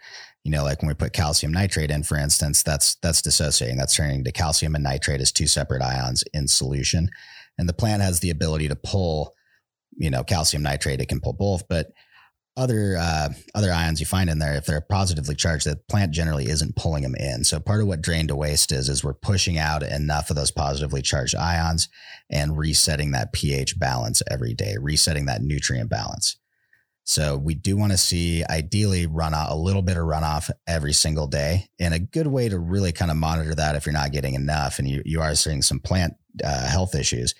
[0.45, 3.77] you know like when we put calcium nitrate in for instance that's that's dissociating.
[3.77, 7.09] That's turning to calcium and nitrate as two separate ions in solution.
[7.57, 9.35] And the plant has the ability to pull
[9.97, 11.87] you know calcium nitrate it can pull both but
[12.57, 16.47] other uh, other ions you find in there, if they're positively charged, the plant generally
[16.47, 17.43] isn't pulling them in.
[17.43, 20.51] So part of what drain to waste is is we're pushing out enough of those
[20.51, 21.87] positively charged ions
[22.29, 26.37] and resetting that pH balance every day, resetting that nutrient balance.
[27.03, 30.91] So we do want to see ideally run out a little bit of runoff every
[30.91, 31.69] single day.
[31.79, 34.77] And a good way to really kind of monitor that if you're not getting enough
[34.77, 37.33] and you, you are seeing some plant uh, health issues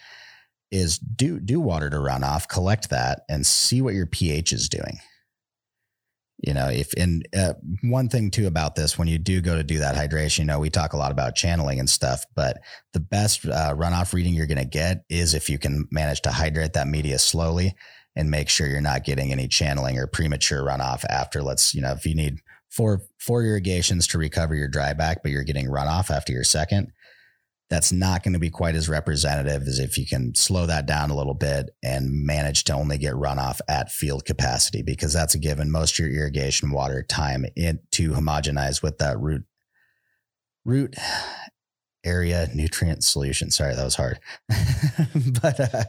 [0.71, 4.69] is do do water to run off, collect that, and see what your pH is
[4.69, 4.99] doing.
[6.39, 9.63] You know, if and uh, one thing too about this, when you do go to
[9.63, 12.59] do that hydration, you know, we talk a lot about channeling and stuff, but
[12.93, 16.31] the best uh, runoff reading you're going to get is if you can manage to
[16.31, 17.73] hydrate that media slowly
[18.15, 21.41] and make sure you're not getting any channeling or premature runoff after.
[21.41, 22.39] Let's, you know, if you need
[22.69, 26.91] four four irrigations to recover your dry back, but you're getting runoff after your second,
[27.69, 31.09] that's not going to be quite as representative as if you can slow that down
[31.09, 35.39] a little bit and manage to only get runoff at field capacity because that's a
[35.39, 35.69] given.
[35.69, 39.43] Most of your irrigation water time in, to homogenize with that root
[40.63, 40.95] root
[42.03, 43.51] area nutrient solution.
[43.51, 44.19] Sorry, that was hard.
[45.41, 45.83] but, uh,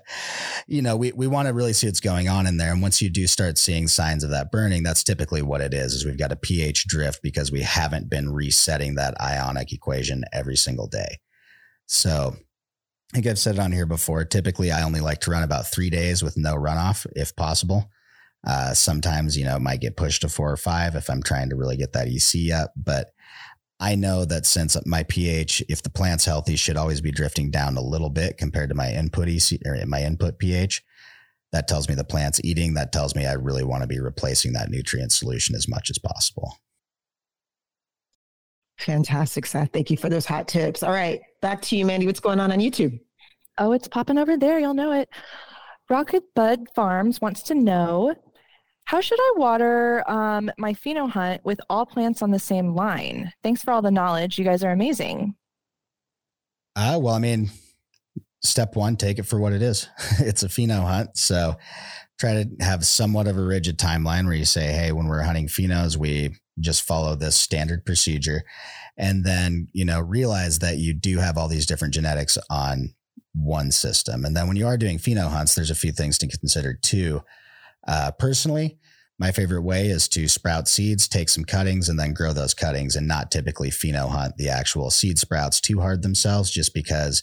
[0.66, 2.72] you know, we, we want to really see what's going on in there.
[2.72, 5.94] And once you do start seeing signs of that burning, that's typically what it is,
[5.94, 10.56] is we've got a pH drift because we haven't been resetting that ionic equation every
[10.56, 11.18] single day.
[11.88, 14.24] So I think I've said it on here before.
[14.24, 17.90] Typically, I only like to run about three days with no runoff if possible.
[18.46, 21.50] Uh, sometimes, you know, it might get pushed to four or five if I'm trying
[21.50, 22.72] to really get that EC up.
[22.76, 23.08] But
[23.80, 27.76] I know that since my pH, if the plant's healthy, should always be drifting down
[27.76, 30.84] a little bit compared to my input EC or my input pH.
[31.52, 32.74] That tells me the plant's eating.
[32.74, 35.98] That tells me I really want to be replacing that nutrient solution as much as
[35.98, 36.52] possible.
[38.78, 39.70] Fantastic, Seth.
[39.72, 40.82] Thank you for those hot tips.
[40.82, 42.06] All right, back to you, Mandy.
[42.06, 42.98] What's going on on YouTube?
[43.58, 44.58] Oh, it's popping over there.
[44.58, 45.08] You'll know it.
[45.90, 48.14] Rocket Bud Farms wants to know
[48.84, 53.32] how should I water um, my pheno hunt with all plants on the same line?
[53.42, 54.38] Thanks for all the knowledge.
[54.38, 55.34] You guys are amazing.
[56.74, 57.50] Uh, well, I mean,
[58.42, 59.88] step one, take it for what it is.
[60.20, 61.18] it's a pheno hunt.
[61.18, 61.56] So
[62.18, 65.48] try to have somewhat of a rigid timeline where you say, hey, when we're hunting
[65.48, 68.42] phenos, we just follow this standard procedure
[68.96, 72.94] and then you know realize that you do have all these different genetics on
[73.34, 74.24] one system.
[74.24, 77.22] And then when you are doing pheno hunts there's a few things to consider too.
[77.86, 78.78] Uh, personally
[79.20, 82.96] my favorite way is to sprout seeds take some cuttings and then grow those cuttings
[82.96, 87.22] and not typically pheno hunt the actual seed sprouts too hard themselves just because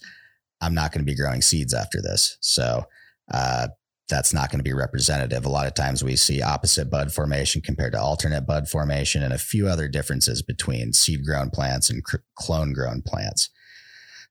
[0.62, 2.38] i'm not going to be growing seeds after this.
[2.42, 2.86] So
[3.34, 3.68] uh,
[4.08, 5.46] that's not going to be representative.
[5.46, 9.34] A lot of times we see opposite bud formation compared to alternate bud formation and
[9.34, 12.04] a few other differences between seed grown plants and
[12.36, 13.50] clone grown plants.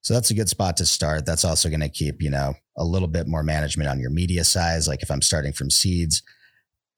[0.02, 1.26] So that's a good spot to start.
[1.26, 4.44] That's also going to keep, you know, a little bit more management on your media
[4.44, 4.86] size.
[4.86, 6.22] Like if I'm starting from seeds,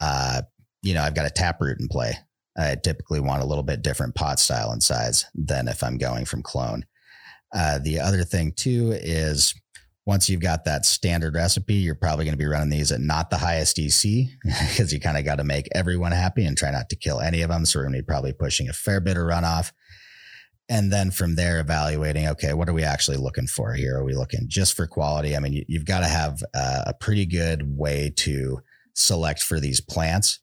[0.00, 0.42] uh,
[0.82, 2.18] you know, I've got a taproot in play.
[2.58, 6.24] I typically want a little bit different pot style and size than if I'm going
[6.24, 6.84] from clone.
[7.54, 9.54] Uh, the other thing too is
[10.06, 13.28] once you've got that standard recipe, you're probably going to be running these at not
[13.28, 16.88] the highest EC because you kind of got to make everyone happy and try not
[16.88, 17.66] to kill any of them.
[17.66, 19.72] So we're going to be probably pushing a fair bit of runoff.
[20.68, 23.98] And then from there, evaluating, okay, what are we actually looking for here?
[23.98, 25.36] Are we looking just for quality?
[25.36, 28.60] I mean, you, have got to have a, pretty good way to
[28.94, 30.40] select for these plants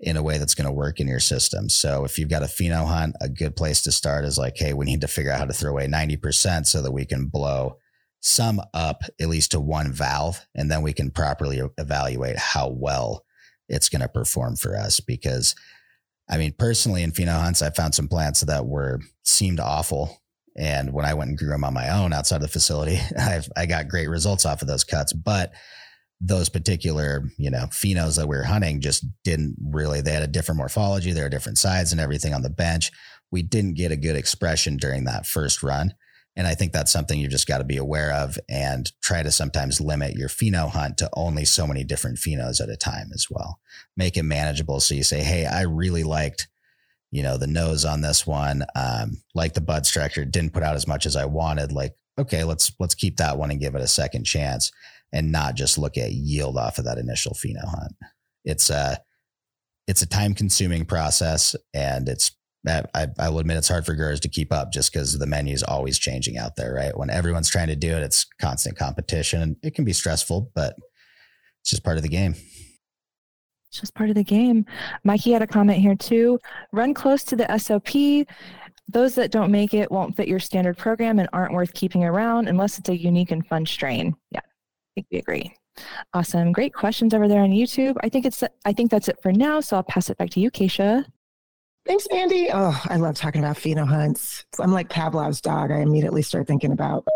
[0.00, 1.70] in a way that's going to work in your system.
[1.70, 4.74] So if you've got a pheno hunt, a good place to start is like, hey,
[4.74, 7.78] we need to figure out how to throw away 90% so that we can blow
[8.20, 13.24] sum up at least to one valve, and then we can properly evaluate how well
[13.68, 15.00] it's going to perform for us.
[15.00, 15.54] Because,
[16.28, 20.22] I mean, personally in pheno hunts, I found some plants that were seemed awful.
[20.56, 23.48] And when I went and grew them on my own outside of the facility, I've,
[23.56, 25.12] I got great results off of those cuts.
[25.12, 25.52] But
[26.20, 30.28] those particular, you know, phenos that we were hunting just didn't really, they had a
[30.28, 32.90] different morphology, they are different sides and everything on the bench.
[33.30, 35.94] We didn't get a good expression during that first run.
[36.36, 39.32] And I think that's something you've just got to be aware of and try to
[39.32, 43.28] sometimes limit your pheno hunt to only so many different phenos at a time as
[43.30, 43.58] well.
[43.96, 44.80] Make it manageable.
[44.80, 46.48] So you say, Hey, I really liked,
[47.10, 50.76] you know, the nose on this one, um, like the bud structure didn't put out
[50.76, 51.72] as much as I wanted.
[51.72, 54.70] Like, okay, let's, let's keep that one and give it a second chance
[55.12, 57.92] and not just look at yield off of that initial pheno hunt.
[58.44, 58.98] It's a,
[59.86, 62.32] it's a time consuming process and it's
[62.68, 65.54] I, I will admit it's hard for growers to keep up just because the menu
[65.54, 66.96] is always changing out there, right?
[66.96, 70.74] When everyone's trying to do it, it's constant competition and it can be stressful, but
[71.60, 72.34] it's just part of the game.
[73.70, 74.64] It's just part of the game.
[75.04, 76.38] Mikey had a comment here too.
[76.72, 78.26] Run close to the SOP.
[78.88, 82.48] Those that don't make it won't fit your standard program and aren't worth keeping around
[82.48, 84.14] unless it's a unique and fun strain.
[84.30, 85.52] Yeah, I think we agree.
[86.14, 86.52] Awesome.
[86.52, 87.96] Great questions over there on YouTube.
[88.02, 89.60] I think it's I think that's it for now.
[89.60, 91.04] So I'll pass it back to you, Keisha.
[91.86, 92.48] Thanks, Mandy.
[92.52, 94.44] Oh, I love talking about pheno hunts.
[94.58, 95.70] I'm like Pavlov's dog.
[95.70, 97.06] I immediately start thinking about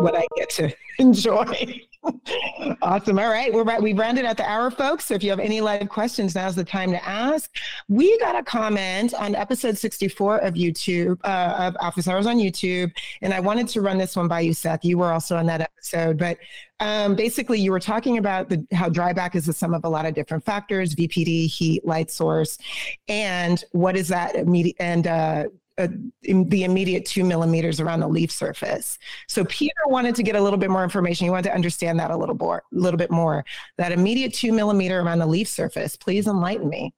[0.00, 1.82] what I get to enjoy.
[2.82, 3.18] awesome.
[3.18, 3.52] All right.
[3.52, 3.80] We're right.
[3.80, 5.06] We've rounded out the hour, folks.
[5.06, 7.50] So if you have any live questions, now's the time to ask.
[7.88, 12.90] We got a comment on episode 64 of YouTube, uh, of Office Hours on YouTube.
[13.22, 14.84] And I wanted to run this one by you, Seth.
[14.84, 16.18] You were also on that episode.
[16.18, 16.38] But
[16.80, 20.06] um, basically, you were talking about the, how dryback is the sum of a lot
[20.06, 22.56] of different factors VPD, heat, light source.
[23.08, 24.76] And what is that immediate?
[24.80, 25.44] And uh,
[25.80, 25.88] uh,
[26.22, 28.98] the immediate two millimeters around the leaf surface.
[29.28, 31.24] So Peter wanted to get a little bit more information.
[31.24, 33.44] He wanted to understand that a little more, a little bit more.
[33.78, 35.96] That immediate two millimeter around the leaf surface.
[35.96, 36.94] Please enlighten me.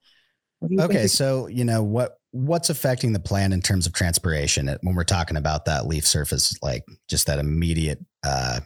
[0.78, 5.04] Okay, so you know what what's affecting the plant in terms of transpiration when we're
[5.04, 8.60] talking about that leaf surface, like just that immediate uh,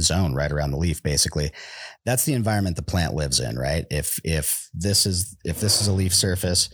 [0.00, 1.50] zone right around the leaf basically
[2.06, 5.88] that's the environment the plant lives in right if if this is if this is
[5.88, 6.70] a leaf surface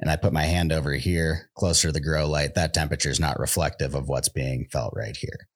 [0.00, 3.20] and I put my hand over here closer to the grow light, that temperature is
[3.20, 5.46] not reflective of what's being felt right here.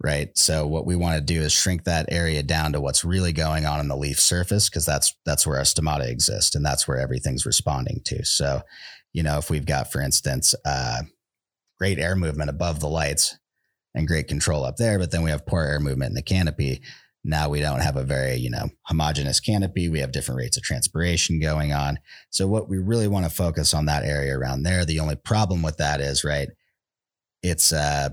[0.00, 0.28] Right.
[0.38, 3.66] So what we want to do is shrink that area down to what's really going
[3.66, 6.98] on in the leaf surface, because that's that's where our stomata exist and that's where
[6.98, 8.24] everything's responding to.
[8.24, 8.62] So,
[9.12, 11.02] you know, if we've got, for instance, uh,
[11.80, 13.36] great air movement above the lights
[13.92, 16.80] and great control up there, but then we have poor air movement in the canopy,
[17.24, 19.88] now we don't have a very, you know, homogeneous canopy.
[19.88, 21.98] We have different rates of transpiration going on.
[22.30, 24.84] So what we really want to focus on that area around there.
[24.84, 26.48] The only problem with that is, right,
[27.42, 28.10] it's uh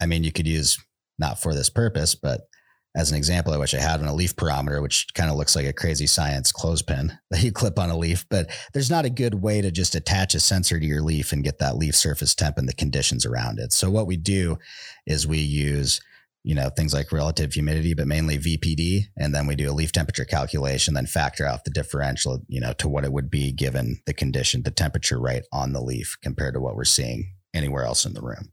[0.00, 0.78] I mean, you could use
[1.18, 2.42] not for this purpose, but
[2.96, 5.54] as an example, I wish I had on a leaf porometer, which kind of looks
[5.54, 8.24] like a crazy science clothespin that you clip on a leaf.
[8.30, 11.44] But there's not a good way to just attach a sensor to your leaf and
[11.44, 13.72] get that leaf surface temp and the conditions around it.
[13.74, 14.56] So what we do
[15.06, 16.00] is we use
[16.46, 19.06] you know, things like relative humidity, but mainly VPD.
[19.16, 22.72] And then we do a leaf temperature calculation, then factor out the differential, you know,
[22.74, 26.54] to what it would be given the condition, the temperature right on the leaf compared
[26.54, 28.52] to what we're seeing anywhere else in the room.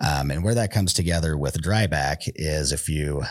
[0.00, 3.24] Um, and where that comes together with dryback is if you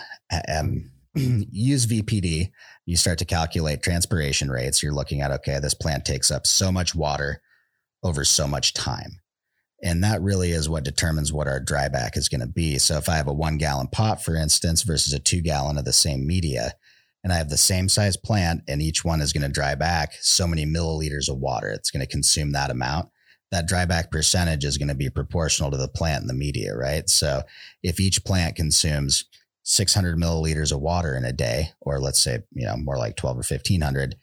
[0.53, 2.51] um, use VPD,
[2.85, 4.83] you start to calculate transpiration rates.
[4.83, 7.41] You're looking at, okay, this plant takes up so much water
[8.03, 9.21] over so much time.
[9.83, 12.79] And that really is what determines what our dryback is going to be.
[12.79, 15.85] So if I have a one gallon pot, for instance, versus a two gallon of
[15.85, 16.73] the same media,
[17.23, 20.13] and I have the same size plant and each one is going to dry back
[20.21, 23.09] so many milliliters of water, it's going to consume that amount.
[23.51, 27.09] That dryback percentage is going to be proportional to the plant and the media, right?
[27.09, 27.43] So
[27.83, 29.25] if each plant consumes
[29.63, 33.35] 600 milliliters of water in a day, or let's say, you know, more like 12
[33.35, 34.15] or 1500,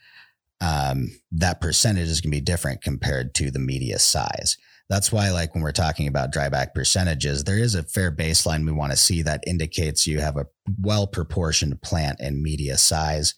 [0.60, 4.56] um, that percentage is going to be different compared to the media size
[4.90, 8.72] that's why like when we're talking about dryback percentages there is a fair baseline we
[8.72, 10.46] want to see that indicates you have a
[10.80, 13.34] well proportioned plant and media size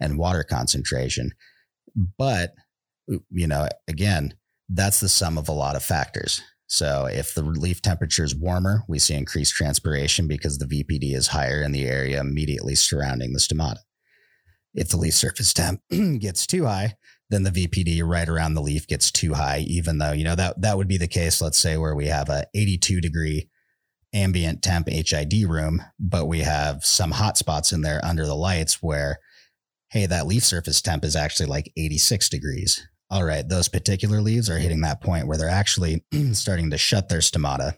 [0.00, 1.32] and water concentration.
[2.18, 2.54] But
[3.30, 4.34] you know again
[4.68, 6.42] that's the sum of a lot of factors.
[6.66, 11.28] So if the leaf temperature is warmer we see increased transpiration because the vpd is
[11.28, 13.78] higher in the area immediately surrounding the stomata.
[14.74, 15.80] If the leaf surface temp
[16.18, 16.96] gets too high
[17.30, 20.60] then the VPD right around the leaf gets too high, even though, you know, that,
[20.60, 23.50] that would be the case, let's say, where we have a 82 degree
[24.14, 28.82] ambient temp HID room, but we have some hot spots in there under the lights
[28.82, 29.18] where,
[29.90, 32.86] hey, that leaf surface temp is actually like 86 degrees.
[33.10, 37.08] All right, those particular leaves are hitting that point where they're actually starting to shut
[37.08, 37.76] their stomata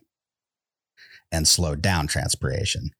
[1.33, 2.91] and slow down transpiration.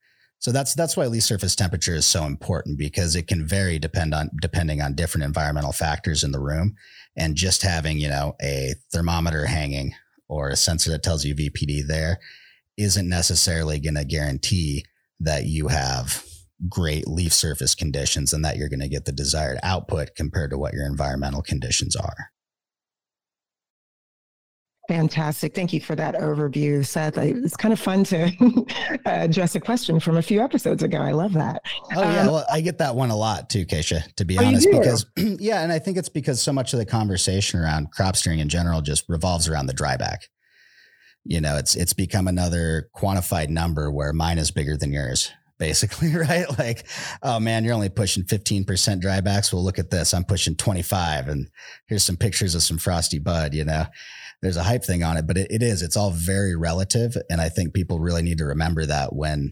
[0.41, 4.15] So that's that's why leaf surface temperature is so important because it can vary depend
[4.15, 6.75] on depending on different environmental factors in the room.
[7.15, 9.93] And just having, you know, a thermometer hanging
[10.27, 12.19] or a sensor that tells you VPD there
[12.75, 14.85] isn't necessarily going to guarantee
[15.19, 16.25] that you have
[16.67, 20.57] great leaf surface conditions and that you're going to get the desired output compared to
[20.57, 22.31] what your environmental conditions are.
[24.91, 25.55] Fantastic.
[25.55, 27.17] Thank you for that overview, Seth.
[27.17, 28.29] It's kind of fun to
[29.05, 30.97] address a question from a few episodes ago.
[30.97, 31.61] I love that.
[31.95, 32.23] Oh, yeah.
[32.23, 35.05] Um, well, I get that one a lot too, Keisha, to be oh, honest, because,
[35.15, 35.63] yeah.
[35.63, 38.81] And I think it's because so much of the conversation around crop steering in general
[38.81, 40.23] just revolves around the dryback.
[41.23, 46.13] You know, it's it's become another quantified number where mine is bigger than yours basically,
[46.17, 46.47] right?
[46.59, 46.85] Like,
[47.23, 48.65] oh man, you're only pushing 15%
[49.01, 49.53] drybacks.
[49.53, 50.13] Well, look at this.
[50.13, 51.47] I'm pushing 25 and
[51.87, 53.85] here's some pictures of some frosty bud, you know
[54.41, 55.81] there's a hype thing on it, but it, it is.
[55.81, 57.15] It's all very relative.
[57.29, 59.51] And I think people really need to remember that when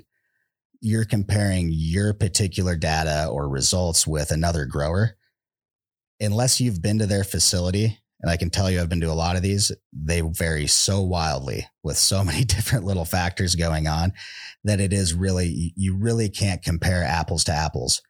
[0.81, 5.17] you're comparing your particular data or results with another grower,
[6.19, 9.13] unless you've been to their facility And I can tell you, I've been to a
[9.13, 9.71] lot of these.
[9.93, 14.13] They vary so wildly with so many different little factors going on
[14.63, 18.01] that it is really, you really can't compare apples to apples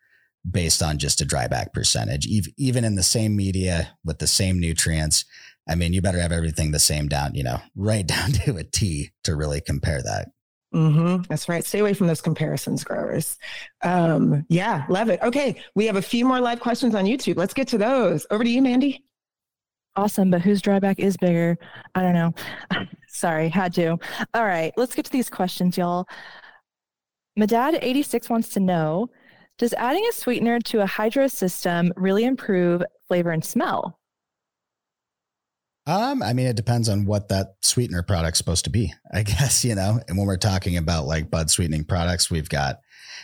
[0.49, 2.25] based on just a dryback percentage.
[2.57, 5.25] Even in the same media with the same nutrients,
[5.69, 8.63] I mean, you better have everything the same down, you know, right down to a
[8.63, 10.29] T to really compare that.
[10.73, 11.23] Mm-hmm.
[11.29, 11.65] That's right.
[11.65, 13.37] Stay away from those comparisons, growers.
[13.81, 15.19] Um, yeah, love it.
[15.23, 17.37] Okay, we have a few more live questions on YouTube.
[17.37, 18.27] Let's get to those.
[18.29, 19.03] Over to you, Mandy.
[19.95, 21.57] Awesome, but whose dryback is bigger?
[21.95, 22.33] I don't know.
[23.07, 23.97] Sorry, had to.
[24.33, 26.07] All right, let's get to these questions, y'all.
[27.37, 29.09] Madad86 wants to know
[29.57, 33.98] Does adding a sweetener to a hydro system really improve flavor and smell?
[35.89, 39.65] Um, I mean, it depends on what that sweetener product's supposed to be, I guess,
[39.65, 39.99] you know.
[40.07, 42.79] And when we're talking about like bud sweetening products, we've got,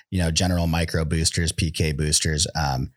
[0.09, 2.47] you know, general micro boosters, PK boosters.
[2.55, 2.91] Um,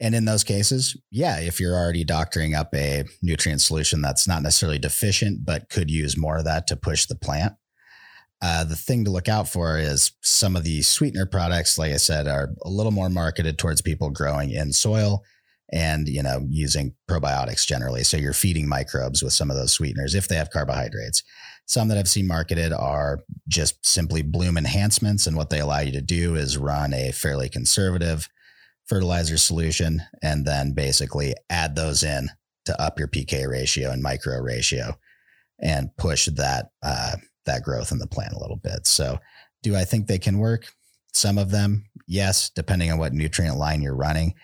[0.00, 4.42] and in those cases, yeah, if you're already doctoring up a nutrient solution that's not
[4.42, 7.52] necessarily deficient, but could use more of that to push the plant.
[8.40, 11.98] Uh, the thing to look out for is some of the sweetener products, like I
[11.98, 15.22] said, are a little more marketed towards people growing in soil
[15.72, 18.04] and you know using probiotics generally.
[18.04, 21.22] So you're feeding microbes with some of those sweeteners if they have carbohydrates.
[21.66, 25.92] Some that i've seen marketed are just simply bloom enhancements and what they allow you
[25.92, 28.28] to do is run a fairly conservative
[28.86, 32.28] fertilizer solution and then basically add those in
[32.64, 34.96] to up your pk ratio and micro ratio
[35.60, 37.16] and push that uh,
[37.46, 38.86] that growth in the plant a little bit.
[38.86, 39.18] So
[39.62, 40.66] do i think they can work?
[41.14, 44.34] Some of them yes depending on what nutrient line you're running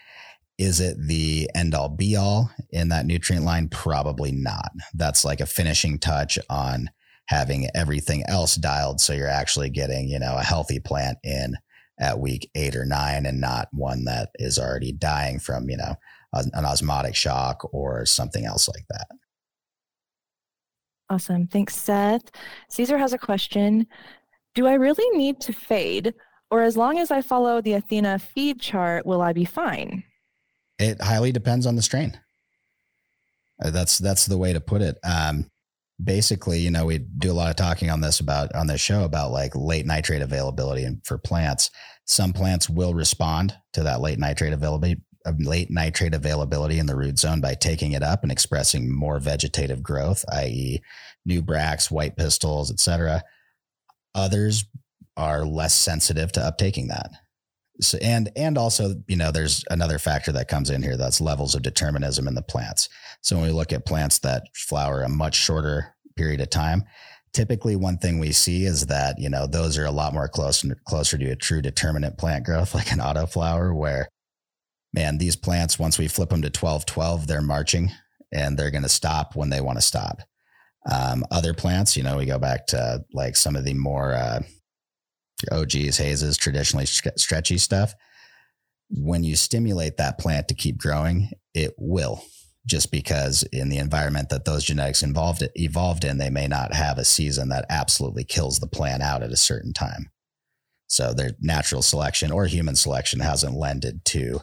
[0.59, 3.69] is it the end all be all in that nutrient line?
[3.69, 4.69] Probably not.
[4.93, 6.89] That's like a finishing touch on
[7.27, 8.99] having everything else dialed.
[8.99, 11.55] So you're actually getting, you know, a healthy plant in
[12.01, 15.95] at week eight or nine and not one that is already dying from, you know,
[16.33, 19.07] an osmotic shock or something else like that.
[21.09, 21.47] Awesome.
[21.47, 22.31] Thanks, Seth.
[22.69, 23.87] Caesar has a question.
[24.55, 26.13] Do I really need to fade?
[26.51, 30.03] Or as long as I follow the Athena feed chart, will I be fine?
[30.79, 32.19] It highly depends on the strain.
[33.63, 34.97] Uh, that's that's the way to put it.
[35.03, 35.49] Um,
[36.01, 39.03] basically, you know, we do a lot of talking on this about on this show
[39.03, 41.69] about like late nitrate availability and for plants.
[42.05, 45.01] Some plants will respond to that late nitrate availability
[45.39, 49.83] late nitrate availability in the root zone by taking it up and expressing more vegetative
[49.83, 50.81] growth, i.e.,
[51.25, 53.21] new bracts, white pistils, etc.
[54.15, 54.65] Others
[55.17, 57.11] are less sensitive to uptaking that.
[57.81, 61.55] So, and and also, you know, there's another factor that comes in here that's levels
[61.55, 62.89] of determinism in the plants.
[63.21, 66.83] So when we look at plants that flower a much shorter period of time,
[67.33, 70.65] typically one thing we see is that you know those are a lot more close
[70.85, 74.09] closer to a true determinate plant growth, like an autoflower, where
[74.93, 77.91] man, these plants once we flip them to 12 12, they're marching
[78.31, 80.19] and they're going to stop when they want to stop.
[80.91, 84.41] Um, other plants, you know, we go back to like some of the more uh,
[85.51, 87.93] OGs, hazes, traditionally stretchy stuff.
[88.89, 92.23] When you stimulate that plant to keep growing, it will.
[92.65, 96.97] Just because in the environment that those genetics involved evolved in, they may not have
[96.97, 100.09] a season that absolutely kills the plant out at a certain time.
[100.87, 104.41] So their natural selection or human selection hasn't lended to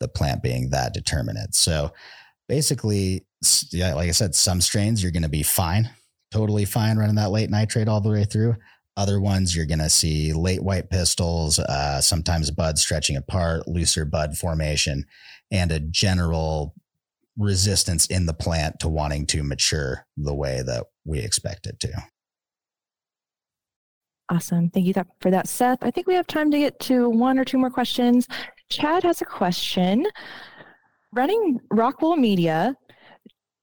[0.00, 1.54] the plant being that determinate.
[1.54, 1.92] So
[2.48, 3.26] basically,
[3.70, 5.90] yeah, like I said, some strains you're going to be fine,
[6.30, 8.56] totally fine running that late nitrate all the way through.
[8.98, 14.04] Other ones, you're going to see late white pistils, uh, sometimes buds stretching apart, looser
[14.04, 15.04] bud formation,
[15.52, 16.74] and a general
[17.36, 21.92] resistance in the plant to wanting to mature the way that we expect it to.
[24.30, 24.68] Awesome.
[24.68, 25.78] Thank you for that, Seth.
[25.82, 28.26] I think we have time to get to one or two more questions.
[28.68, 30.04] Chad has a question.
[31.12, 32.74] Running Rockwool Media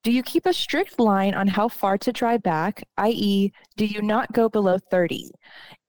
[0.06, 4.04] do you keep a strict line on how far to dry back, i.e., do you
[4.04, 5.32] not go below 30?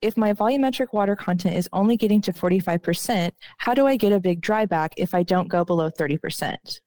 [0.01, 4.19] If my volumetric water content is only getting to 45%, how do I get a
[4.19, 6.79] big dry back if I don't go below 30%?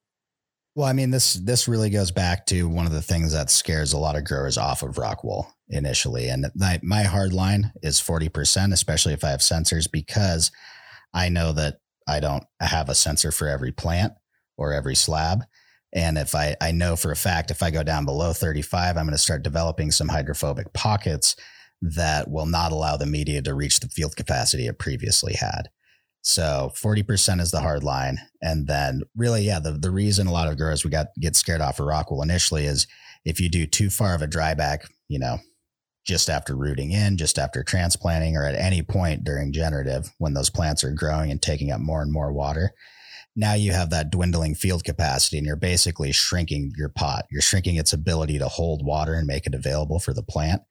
[0.74, 3.92] Well, I mean, this this really goes back to one of the things that scares
[3.92, 6.28] a lot of growers off of rock wool initially.
[6.28, 10.50] And my, my hard line is 40%, especially if I have sensors, because
[11.14, 11.78] I know that
[12.08, 14.14] I don't have a sensor for every plant
[14.56, 15.44] or every slab.
[15.92, 19.04] And if I, I know for a fact, if I go down below 35, I'm
[19.04, 21.34] going to start developing some hydrophobic pockets
[21.82, 25.68] that will not allow the media to reach the field capacity it previously had.
[26.22, 28.18] So 40% is the hard line.
[28.42, 31.62] And then really, yeah, the, the reason a lot of growers we got get scared
[31.62, 32.86] off of rockwool initially is
[33.24, 35.38] if you do too far of a dryback, you know,
[36.06, 40.50] just after rooting in, just after transplanting, or at any point during generative when those
[40.50, 42.72] plants are growing and taking up more and more water,
[43.40, 47.24] now you have that dwindling field capacity and you're basically shrinking your pot.
[47.30, 50.62] You're shrinking its ability to hold water and make it available for the plant.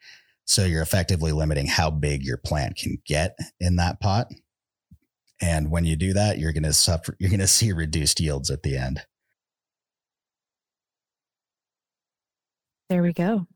[0.46, 4.32] So you're effectively limiting how big your plant can get in that pot.
[5.42, 8.52] And when you do that, you're going to suffer, you're going to see reduced yields
[8.52, 9.02] at the end.
[12.90, 13.48] There we go.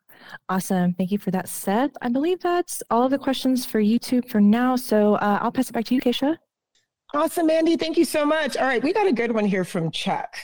[0.50, 0.94] Awesome.
[0.94, 1.92] Thank you for that, Seth.
[2.02, 4.76] I believe that's all of the questions for YouTube for now.
[4.76, 6.38] So uh, I'll pass it back to you, Keisha.
[7.14, 7.78] Awesome, Mandy.
[7.78, 8.58] Thank you so much.
[8.58, 10.36] All right, we got a good one here from Chuck.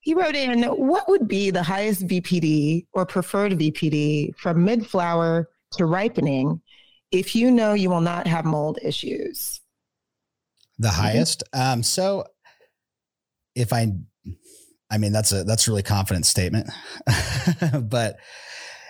[0.00, 5.50] He wrote in, what would be the highest VPD or preferred VPD from mid flower
[5.72, 6.62] to ripening
[7.10, 9.60] if you know you will not have mold issues?
[10.78, 11.42] The highest?
[11.52, 12.24] Um, so
[13.54, 13.92] if I,
[14.90, 16.70] I mean, that's a, that's a really confident statement,
[17.82, 18.16] but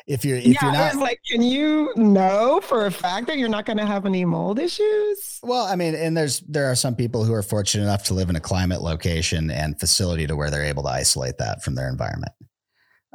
[0.08, 3.48] if you're if yeah, you're not like can you know for a fact that you're
[3.48, 5.38] not going to have any mold issues?
[5.42, 8.30] Well i mean and there's there are some people who are fortunate enough to live
[8.30, 11.88] in a climate location and facility to where they're able to isolate that from their
[11.88, 12.32] environment.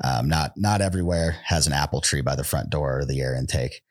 [0.03, 3.35] Um, not not everywhere has an apple tree by the front door or the air
[3.35, 3.81] intake.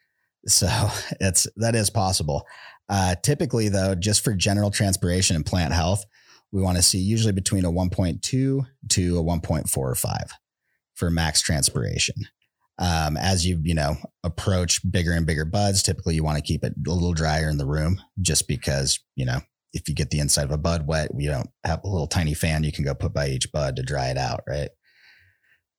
[0.46, 0.68] So
[1.20, 2.46] it's that is possible.
[2.88, 6.04] Uh, typically though just for general transpiration and plant health
[6.52, 10.32] we want to see usually between a 1.2 to a 1.4 or 5
[10.94, 12.14] for max transpiration
[12.82, 16.64] um, as you you know approach bigger and bigger buds typically you want to keep
[16.64, 19.38] it a little drier in the room just because you know
[19.72, 22.34] if you get the inside of a bud wet you don't have a little tiny
[22.34, 24.70] fan you can go put by each bud to dry it out right?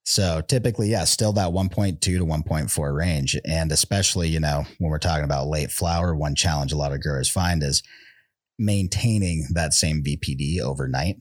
[0.05, 3.37] So typically yeah still that 1.2 to 1.4 range.
[3.45, 7.01] And especially you know when we're talking about late flower one challenge a lot of
[7.01, 7.83] growers find is
[8.57, 11.17] maintaining that same vpd overnight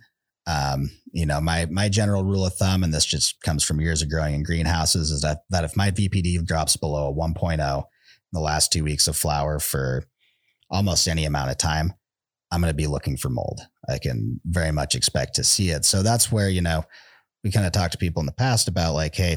[0.47, 4.03] um, you know, my my general rule of thumb, and this just comes from years
[4.03, 7.82] of growing in greenhouses, is that that if my VPD drops below a 1.0 in
[8.32, 10.05] the last two weeks of flower for
[10.70, 11.93] almost any amount of time,
[12.51, 13.61] I'm going to be looking for mold.
[13.88, 15.84] I can very much expect to see it.
[15.84, 16.84] So that's where, you know,
[17.45, 19.36] we kind of talked to people in the past about like, hey,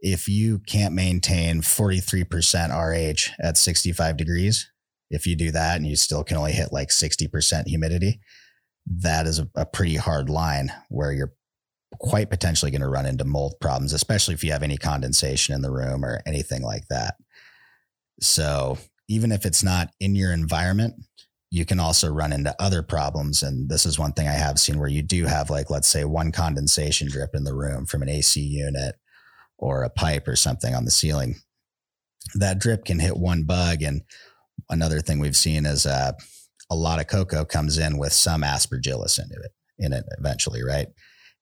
[0.00, 4.70] if you can't maintain 43% RH at 65 degrees,
[5.10, 8.20] if you do that and you still can only hit like 60% humidity,
[8.96, 11.34] that is a, a pretty hard line where you're
[11.98, 15.62] quite potentially going to run into mold problems, especially if you have any condensation in
[15.62, 17.14] the room or anything like that.
[18.20, 18.78] So
[19.08, 20.94] even if it's not in your environment,
[21.50, 23.42] you can also run into other problems.
[23.42, 26.04] And this is one thing I have seen where you do have, like, let's say
[26.04, 28.96] one condensation drip in the room from an AC unit
[29.56, 31.36] or a pipe or something on the ceiling.
[32.34, 33.82] That drip can hit one bug.
[33.82, 34.02] And
[34.68, 36.12] another thing we've seen is uh,
[36.70, 40.88] a lot of coco comes in with some aspergillus into it in it eventually, right?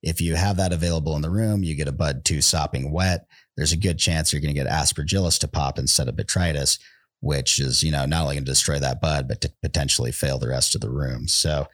[0.03, 3.27] If you have that available in the room, you get a bud two sopping wet.
[3.57, 6.79] There's a good chance you're going to get aspergillus to pop instead of botrytis,
[7.21, 10.39] which is you know not only going to destroy that bud but to potentially fail
[10.39, 11.27] the rest of the room.
[11.29, 11.67] So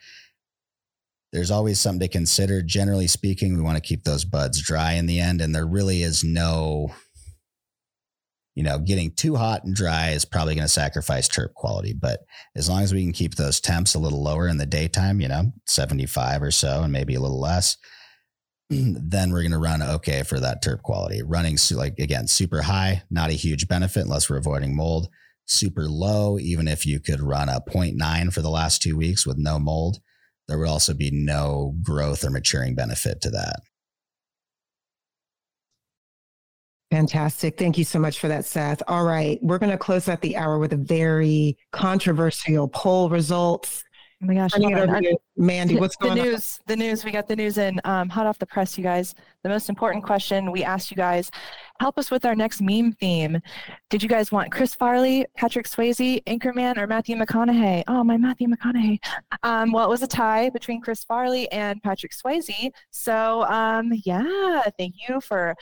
[1.32, 2.62] there's always something to consider.
[2.62, 6.02] Generally speaking, we want to keep those buds dry in the end, and there really
[6.02, 6.92] is no
[8.54, 11.94] you know, getting too hot and dry is probably going to sacrifice terp quality.
[11.94, 12.20] But
[12.54, 15.28] as long as we can keep those temps a little lower in the daytime, you
[15.28, 17.76] know, 75 or so, and maybe a little less,
[18.70, 21.22] then we're going to run okay for that terp quality.
[21.22, 25.08] Running like again, super high, not a huge benefit unless we're avoiding mold.
[25.46, 29.38] Super low, even if you could run a 0.9 for the last two weeks with
[29.38, 29.98] no mold,
[30.46, 33.60] there would also be no growth or maturing benefit to that.
[36.92, 37.56] Fantastic.
[37.56, 38.82] Thank you so much for that, Seth.
[38.86, 39.38] All right.
[39.40, 43.82] We're going to close out the hour with a very controversial poll results.
[44.22, 44.50] Oh my gosh.
[44.54, 46.64] I, Mandy, what's the going news, on?
[46.66, 47.02] The news.
[47.02, 49.14] We got the news in um, hot off the press, you guys.
[49.42, 51.30] The most important question we asked you guys
[51.80, 53.40] help us with our next meme theme.
[53.88, 57.84] Did you guys want Chris Farley, Patrick Swayze, Anchorman, or Matthew McConaughey?
[57.88, 58.98] Oh, my Matthew McConaughey.
[59.42, 62.70] Um, well, it was a tie between Chris Farley and Patrick Swayze.
[62.90, 65.56] So, um, yeah, thank you for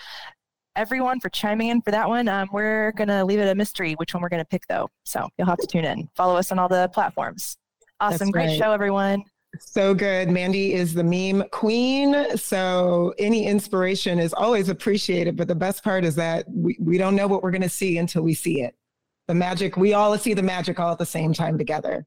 [0.76, 2.28] everyone for chiming in for that one.
[2.28, 4.88] Um, we're going to leave it a mystery which one we're going to pick, though.
[5.04, 6.08] So you'll have to tune in.
[6.14, 7.56] Follow us on all the platforms.
[8.00, 8.18] Awesome.
[8.18, 9.24] That's Great show, everyone.
[9.58, 10.30] So good.
[10.30, 12.36] Mandy is the meme queen.
[12.36, 15.36] So any inspiration is always appreciated.
[15.36, 17.98] But the best part is that we, we don't know what we're going to see
[17.98, 18.74] until we see it.
[19.26, 22.06] The magic, we all see the magic all at the same time together.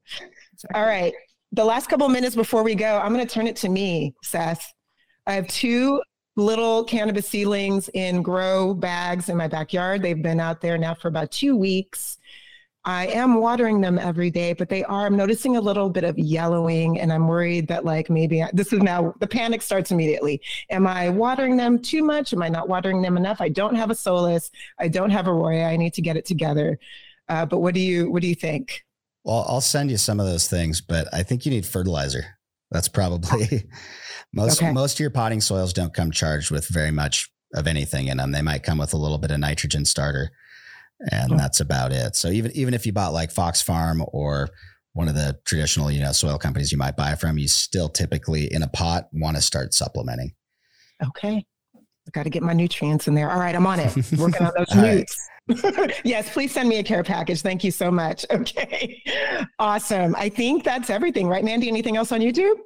[0.52, 0.80] Exactly.
[0.80, 1.12] All right.
[1.52, 4.72] The last couple minutes before we go, I'm going to turn it to me, Seth.
[5.26, 6.02] I have two
[6.36, 10.02] little cannabis seedlings in grow bags in my backyard.
[10.02, 12.18] They've been out there now for about two weeks.
[12.86, 16.18] I am watering them every day, but they are, I'm noticing a little bit of
[16.18, 20.42] yellowing and I'm worried that like maybe I, this is now the panic starts immediately.
[20.68, 22.34] Am I watering them too much?
[22.34, 23.40] Am I not watering them enough?
[23.40, 24.50] I don't have a Solus.
[24.78, 25.66] I don't have Aroya.
[25.66, 26.78] I need to get it together.
[27.28, 28.84] Uh, but what do you, what do you think?
[29.22, 32.36] Well, I'll send you some of those things, but I think you need fertilizer.
[32.74, 33.64] That's probably
[34.34, 34.70] most Okay.
[34.72, 38.32] most of your potting soils don't come charged with very much of anything in them.
[38.32, 40.30] They might come with a little bit of nitrogen starter,
[41.10, 41.36] and Oh.
[41.38, 42.16] that's about it.
[42.16, 44.48] So even even if you bought like Fox Farm or
[44.92, 48.52] one of the traditional you know soil companies you might buy from, you still typically
[48.52, 50.32] in a pot want to start supplementing.
[51.02, 51.46] Okay.
[52.06, 53.30] I got to get my nutrients in there.
[53.30, 53.94] All right, I'm on it.
[54.18, 55.10] Working on those right.
[56.04, 57.42] yes, please send me a care package.
[57.42, 58.24] Thank you so much.
[58.34, 59.02] Okay.
[59.58, 60.14] Awesome.
[60.18, 61.68] I think that's everything, right, Mandy?
[61.68, 62.56] Anything else on YouTube?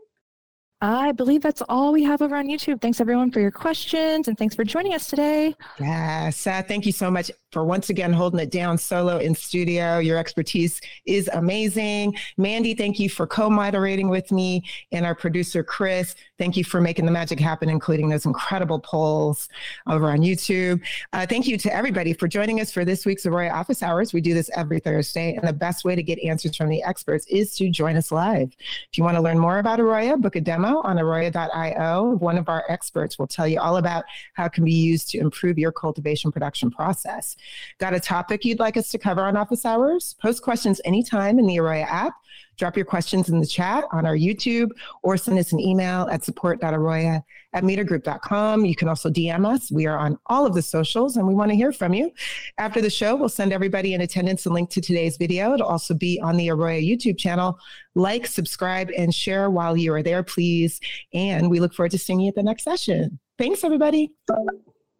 [0.80, 2.80] I believe that's all we have over on YouTube.
[2.80, 5.56] Thanks everyone for your questions and thanks for joining us today.
[5.80, 6.46] Yes.
[6.46, 9.98] Uh, thank you so much for once again holding it down solo in studio.
[9.98, 12.16] Your expertise is amazing.
[12.36, 14.62] Mandy, thank you for co moderating with me.
[14.92, 19.48] And our producer, Chris, thank you for making the magic happen, including those incredible polls
[19.88, 20.80] over on YouTube.
[21.12, 24.12] Uh, thank you to everybody for joining us for this week's Aroya Office Hours.
[24.12, 25.34] We do this every Thursday.
[25.34, 28.54] And the best way to get answers from the experts is to join us live.
[28.92, 32.16] If you want to learn more about Aroya, book a demo on Aroya.io.
[32.16, 34.04] One of our experts will tell you all about
[34.34, 37.36] how it can be used to improve your cultivation production process.
[37.78, 40.14] Got a topic you'd like us to cover on office hours?
[40.20, 42.14] Post questions anytime in the Aroya app.
[42.56, 44.70] Drop your questions in the chat on our YouTube
[45.02, 47.22] or send us an email at support.aroya
[47.52, 48.64] at metergroup.com.
[48.64, 49.70] You can also DM us.
[49.70, 52.10] We are on all of the socials and we want to hear from you.
[52.58, 55.54] After the show, we'll send everybody in attendance a link to today's video.
[55.54, 57.58] It'll also be on the Aroya YouTube channel.
[57.94, 60.80] Like, subscribe, and share while you are there, please.
[61.12, 63.18] And we look forward to seeing you at the next session.
[63.38, 64.12] Thanks, everybody.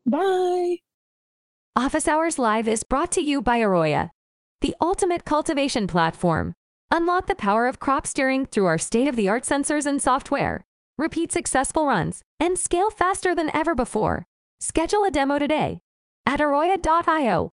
[0.07, 0.79] Bye.
[1.77, 4.11] Office Hours Live is brought to you by Aroya,
[4.63, 6.55] the ultimate cultivation platform.
[6.91, 10.65] Unlock the power of crop steering through our state of the art sensors and software.
[10.97, 14.25] Repeat successful runs and scale faster than ever before.
[14.61, 15.81] Schedule a demo today
[16.27, 17.51] at aroya.io